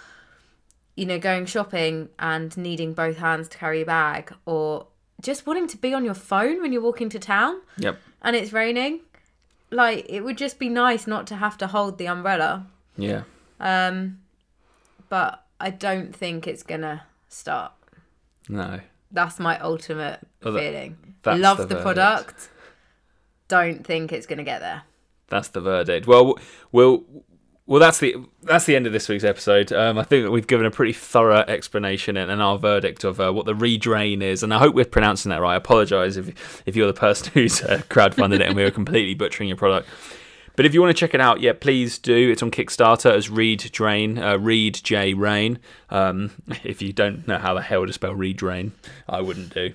you 1.01 1.07
know, 1.07 1.17
going 1.17 1.47
shopping 1.47 2.09
and 2.19 2.55
needing 2.57 2.93
both 2.93 3.17
hands 3.17 3.47
to 3.47 3.57
carry 3.57 3.81
a 3.81 3.85
bag 3.85 4.31
or 4.45 4.85
just 5.19 5.47
wanting 5.47 5.67
to 5.67 5.77
be 5.77 5.95
on 5.95 6.05
your 6.05 6.13
phone 6.13 6.61
when 6.61 6.71
you're 6.71 6.81
walking 6.89 7.09
to 7.09 7.17
town 7.17 7.59
Yep. 7.77 7.97
and 8.21 8.35
it's 8.35 8.53
raining. 8.53 8.99
Like 9.71 10.05
it 10.07 10.21
would 10.21 10.37
just 10.37 10.59
be 10.59 10.69
nice 10.69 11.07
not 11.07 11.25
to 11.27 11.35
have 11.37 11.57
to 11.57 11.65
hold 11.67 11.97
the 11.97 12.07
umbrella. 12.07 12.67
Yeah. 12.97 13.23
Um 13.59 14.19
but 15.09 15.43
I 15.59 15.71
don't 15.71 16.15
think 16.15 16.45
it's 16.45 16.61
gonna 16.61 17.03
start. 17.29 17.71
No. 18.47 18.79
That's 19.11 19.39
my 19.39 19.57
ultimate 19.59 20.19
Well, 20.43 20.53
that- 20.53 20.59
feeling. 20.59 20.97
Love 21.25 21.57
the 21.57 21.65
the, 21.75 21.81
product. 21.81 22.49
Don't 23.47 23.83
think 23.85 24.11
it's 24.13 24.27
gonna 24.27 24.43
get 24.43 24.59
there. 24.59 24.83
That's 25.29 25.47
the 25.49 25.61
verdict. 25.61 26.05
Well, 26.07 26.37
we'll 26.71 27.03
well 27.65 27.79
that's 27.79 27.99
the 27.99 28.15
that's 28.43 28.65
the 28.65 28.75
end 28.75 28.87
of 28.87 28.93
this 28.93 29.07
week's 29.07 29.23
episode. 29.23 29.71
Um, 29.71 29.97
I 29.97 30.03
think 30.03 30.25
that 30.25 30.31
we've 30.31 30.47
given 30.47 30.65
a 30.65 30.71
pretty 30.71 30.93
thorough 30.93 31.43
explanation 31.47 32.17
and, 32.17 32.31
and 32.31 32.41
our 32.41 32.57
verdict 32.57 33.03
of 33.03 33.19
uh, 33.19 33.31
what 33.31 33.45
the 33.45 33.53
redrain 33.53 34.21
is, 34.21 34.43
and 34.43 34.53
I 34.53 34.59
hope 34.59 34.75
we're 34.75 34.85
pronouncing 34.85 35.29
that 35.29 35.41
right. 35.41 35.53
I 35.53 35.57
apologise 35.57 36.17
if 36.17 36.63
if 36.65 36.75
you're 36.75 36.87
the 36.87 36.93
person 36.93 37.31
who's 37.33 37.61
uh, 37.61 37.81
crowdfunded 37.89 38.35
it 38.35 38.41
and 38.43 38.55
we 38.55 38.63
were 38.63 38.71
completely 38.71 39.13
butchering 39.13 39.49
your 39.49 39.57
product. 39.57 39.87
But 40.55 40.65
if 40.65 40.73
you 40.73 40.81
want 40.81 40.95
to 40.95 40.99
check 40.99 41.13
it 41.13 41.21
out, 41.21 41.39
yeah, 41.39 41.53
please 41.53 41.97
do. 41.97 42.29
It's 42.29 42.43
on 42.43 42.51
Kickstarter 42.51 43.11
as 43.11 43.29
Read 43.29 43.69
Drain, 43.71 44.17
uh, 44.17 44.37
Read 44.37 44.75
J 44.83 45.13
Rain. 45.13 45.59
Um, 45.89 46.31
if 46.63 46.81
you 46.81 46.93
don't 46.93 47.27
know 47.27 47.37
how 47.37 47.53
the 47.53 47.61
hell 47.61 47.85
to 47.85 47.93
spell 47.93 48.13
Read 48.13 48.37
Drain, 48.37 48.73
I 49.07 49.21
wouldn't 49.21 49.53
do. 49.53 49.73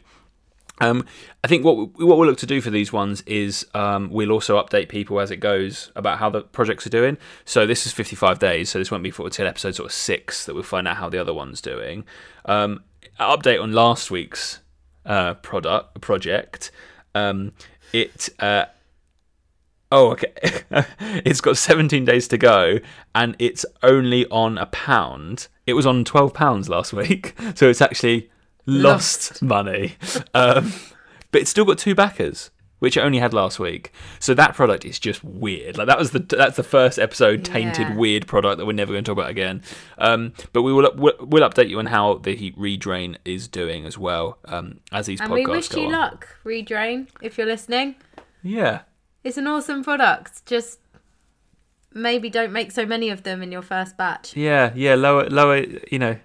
Um, 0.78 1.06
I 1.42 1.48
think 1.48 1.64
what 1.64 1.76
we, 1.76 2.04
what 2.04 2.18
we'll 2.18 2.28
look 2.28 2.38
to 2.38 2.46
do 2.46 2.60
for 2.60 2.70
these 2.70 2.92
ones 2.92 3.22
is 3.22 3.66
um, 3.74 4.10
we'll 4.10 4.32
also 4.32 4.62
update 4.62 4.88
people 4.88 5.20
as 5.20 5.30
it 5.30 5.38
goes 5.38 5.90
about 5.96 6.18
how 6.18 6.28
the 6.28 6.42
projects 6.42 6.86
are 6.86 6.90
doing. 6.90 7.16
So 7.44 7.66
this 7.66 7.86
is 7.86 7.92
55 7.92 8.38
days, 8.38 8.68
so 8.68 8.78
this 8.78 8.90
won't 8.90 9.02
be 9.02 9.10
for 9.10 9.28
till 9.30 9.46
episode 9.46 9.74
sort 9.74 9.86
of 9.88 9.92
six 9.92 10.44
that 10.46 10.54
we'll 10.54 10.62
find 10.62 10.86
out 10.86 10.96
how 10.96 11.08
the 11.08 11.18
other 11.18 11.32
one's 11.32 11.60
doing. 11.60 12.04
Um, 12.44 12.82
update 13.18 13.62
on 13.62 13.72
last 13.72 14.10
week's 14.10 14.60
uh, 15.04 15.34
product 15.34 16.00
project. 16.00 16.70
Um, 17.14 17.52
it 17.92 18.28
uh, 18.40 18.66
oh 19.90 20.10
okay, 20.10 20.32
it's 21.00 21.40
got 21.40 21.56
17 21.56 22.04
days 22.04 22.28
to 22.28 22.38
go, 22.38 22.78
and 23.14 23.34
it's 23.38 23.64
only 23.82 24.26
on 24.26 24.58
a 24.58 24.66
pound. 24.66 25.48
It 25.66 25.72
was 25.72 25.86
on 25.86 26.04
12 26.04 26.34
pounds 26.34 26.68
last 26.68 26.92
week, 26.92 27.34
so 27.54 27.68
it's 27.70 27.80
actually 27.80 28.30
lost, 28.66 29.42
money. 29.42 29.94
Um, 30.34 30.72
but 31.32 31.40
it's 31.42 31.50
still 31.50 31.64
got 31.64 31.78
two 31.78 31.94
backers, 31.94 32.50
which 32.78 32.96
it 32.96 33.00
only 33.00 33.18
had 33.18 33.32
last 33.34 33.58
week. 33.58 33.92
So 34.20 34.32
that 34.34 34.54
product 34.54 34.84
is 34.84 34.98
just 34.98 35.22
weird. 35.24 35.76
Like 35.78 35.86
that 35.86 35.98
was 35.98 36.10
the 36.12 36.18
that's 36.20 36.56
the 36.56 36.62
first 36.62 36.98
episode 36.98 37.44
tainted 37.44 37.88
Yeah. 37.88 37.96
weird 37.96 38.26
product 38.26 38.58
that 38.58 38.66
we're 38.66 38.72
never 38.72 38.92
going 38.92 39.04
to 39.04 39.08
talk 39.08 39.18
about 39.18 39.30
again. 39.30 39.62
Um, 39.98 40.32
but 40.52 40.62
we 40.62 40.72
will 40.72 40.90
we'll, 40.96 41.14
we'll 41.20 41.48
update 41.48 41.68
you 41.68 41.78
on 41.78 41.86
how 41.86 42.14
the 42.18 42.34
heat 42.36 42.56
redrain 42.58 43.16
is 43.24 43.48
doing 43.48 43.86
as 43.86 43.96
well 43.98 44.38
um, 44.46 44.80
as 44.92 45.06
these 45.06 45.20
And 45.20 45.30
podcasts 45.30 45.34
we 45.34 45.46
wish 45.46 45.68
go 45.68 45.80
you 45.80 45.86
on. 45.86 45.92
luck, 45.92 46.28
Redrain, 46.44 47.08
if 47.22 47.36
you're 47.38 47.46
listening. 47.46 47.96
Yeah. 48.42 48.82
It's 49.24 49.36
an 49.38 49.46
awesome 49.46 49.82
product. 49.82 50.46
Just 50.46 50.78
maybe 51.92 52.28
don't 52.30 52.52
make 52.52 52.70
so 52.72 52.86
many 52.86 53.10
of 53.10 53.22
them 53.22 53.42
in 53.42 53.50
your 53.50 53.62
first 53.62 53.96
batch. 53.96 54.36
Yeah, 54.36 54.72
yeah, 54.74 54.94
lower, 54.94 55.28
lower, 55.28 55.64
you 55.90 55.98
know, 55.98 56.16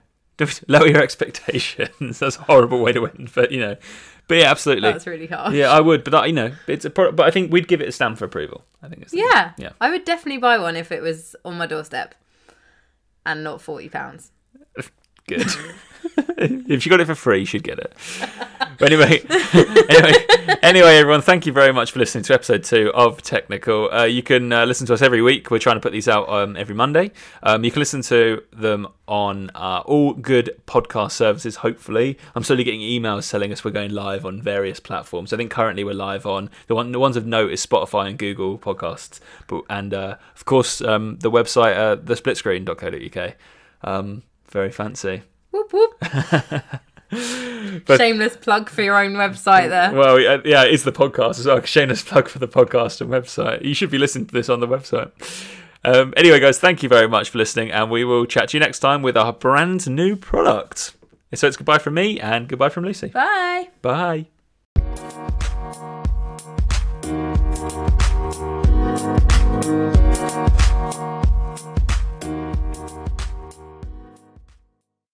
lower 0.67 0.87
your 0.87 1.01
expectations. 1.01 2.19
That's 2.19 2.37
a 2.37 2.41
horrible 2.43 2.81
way 2.81 2.91
to 2.93 3.05
end, 3.07 3.31
but 3.33 3.51
you 3.51 3.59
know, 3.59 3.75
but 4.27 4.37
yeah, 4.37 4.49
absolutely. 4.51 4.91
That's 4.91 5.07
really 5.07 5.27
hard. 5.27 5.53
Yeah, 5.53 5.71
I 5.71 5.81
would, 5.81 6.03
but 6.03 6.11
that, 6.11 6.27
you 6.27 6.33
know, 6.33 6.51
it's 6.67 6.85
a 6.85 6.89
product. 6.89 7.15
But 7.17 7.27
I 7.27 7.31
think 7.31 7.51
we'd 7.51 7.67
give 7.67 7.81
it 7.81 7.87
a 7.89 7.91
stamp 7.91 8.17
for 8.17 8.25
approval. 8.25 8.63
I 8.81 8.87
think 8.87 9.01
it's 9.01 9.13
Yeah. 9.13 9.51
yeah. 9.57 9.71
I 9.81 9.89
would 9.89 10.05
definitely 10.05 10.39
buy 10.39 10.57
one 10.57 10.75
if 10.75 10.91
it 10.91 11.01
was 11.01 11.35
on 11.43 11.57
my 11.57 11.65
doorstep 11.65 12.15
and 13.25 13.43
not 13.43 13.61
forty 13.61 13.89
pounds. 13.89 14.31
good. 15.27 15.47
if 16.67 16.85
you 16.85 16.89
got 16.89 16.99
it 16.99 17.05
for 17.05 17.13
free, 17.13 17.39
you 17.41 17.45
should 17.45 17.63
get 17.63 17.77
it. 17.77 17.93
But 18.79 18.91
anyway, 18.91 19.21
anyway, 19.89 20.57
anyway, 20.63 20.97
everyone, 20.97 21.21
thank 21.21 21.45
you 21.45 21.53
very 21.53 21.71
much 21.71 21.91
for 21.91 21.99
listening 21.99 22.23
to 22.23 22.33
episode 22.33 22.63
two 22.63 22.91
of 22.95 23.21
Technical. 23.21 23.93
Uh, 23.93 24.05
you 24.05 24.23
can 24.23 24.51
uh, 24.51 24.65
listen 24.65 24.87
to 24.87 24.93
us 24.95 25.03
every 25.03 25.21
week. 25.21 25.51
We're 25.51 25.59
trying 25.59 25.75
to 25.75 25.79
put 25.79 25.91
these 25.91 26.07
out 26.07 26.27
um, 26.29 26.57
every 26.57 26.73
Monday. 26.73 27.11
Um, 27.43 27.63
you 27.63 27.69
can 27.69 27.79
listen 27.79 28.01
to 28.03 28.41
them 28.51 28.87
on 29.07 29.51
uh, 29.53 29.83
all 29.85 30.13
good 30.13 30.59
podcast 30.65 31.11
services. 31.11 31.57
Hopefully, 31.57 32.17
I'm 32.33 32.43
slowly 32.43 32.63
getting 32.63 32.81
emails 32.81 33.29
telling 33.29 33.51
us 33.51 33.63
we're 33.63 33.69
going 33.69 33.91
live 33.91 34.25
on 34.25 34.41
various 34.41 34.79
platforms. 34.79 35.31
I 35.33 35.37
think 35.37 35.51
currently 35.51 35.83
we're 35.83 35.93
live 35.93 36.25
on 36.25 36.49
the 36.65 36.73
one. 36.73 36.91
The 36.91 36.99
ones 36.99 37.17
of 37.17 37.27
note 37.27 37.51
is 37.51 37.63
Spotify 37.63 38.09
and 38.09 38.17
Google 38.17 38.57
Podcasts, 38.57 39.19
but 39.45 39.63
and 39.69 39.93
uh, 39.93 40.15
of 40.35 40.45
course 40.45 40.81
um, 40.81 41.19
the 41.19 41.29
website 41.29 41.77
uh, 41.77 41.97
thesplitscreen.co.uk. 41.97 43.35
Um, 43.83 44.23
very 44.49 44.71
fancy. 44.71 45.21
Whoop 45.51 45.71
whoop. 45.73 46.03
But- 47.85 47.97
Shameless 47.97 48.37
plug 48.37 48.69
for 48.69 48.81
your 48.83 48.95
own 48.97 49.13
website 49.15 49.67
there. 49.67 49.91
Well, 49.93 50.17
yeah, 50.17 50.63
it's 50.63 50.83
the 50.83 50.93
podcast 50.93 51.39
as 51.39 51.45
well. 51.45 51.61
Shameless 51.65 52.03
plug 52.03 52.29
for 52.29 52.39
the 52.39 52.47
podcast 52.47 53.01
and 53.01 53.09
website. 53.09 53.65
You 53.65 53.73
should 53.73 53.91
be 53.91 53.97
listening 53.97 54.27
to 54.27 54.33
this 54.33 54.47
on 54.47 54.61
the 54.61 54.67
website. 54.67 55.11
Um, 55.83 56.13
anyway, 56.15 56.39
guys, 56.39 56.57
thank 56.59 56.83
you 56.83 56.87
very 56.89 57.09
much 57.09 57.29
for 57.31 57.37
listening, 57.37 57.69
and 57.71 57.91
we 57.91 58.05
will 58.05 58.25
chat 58.25 58.49
to 58.49 58.57
you 58.57 58.61
next 58.61 58.79
time 58.79 59.01
with 59.01 59.17
our 59.17 59.33
brand 59.33 59.89
new 59.89 60.15
product. 60.15 60.95
So 61.33 61.47
it's 61.47 61.57
goodbye 61.57 61.79
from 61.79 61.95
me 61.95 62.17
and 62.19 62.47
goodbye 62.47 62.69
from 62.69 62.85
Lucy. 62.85 63.07
Bye. 63.07 63.67
Bye. 63.81 64.27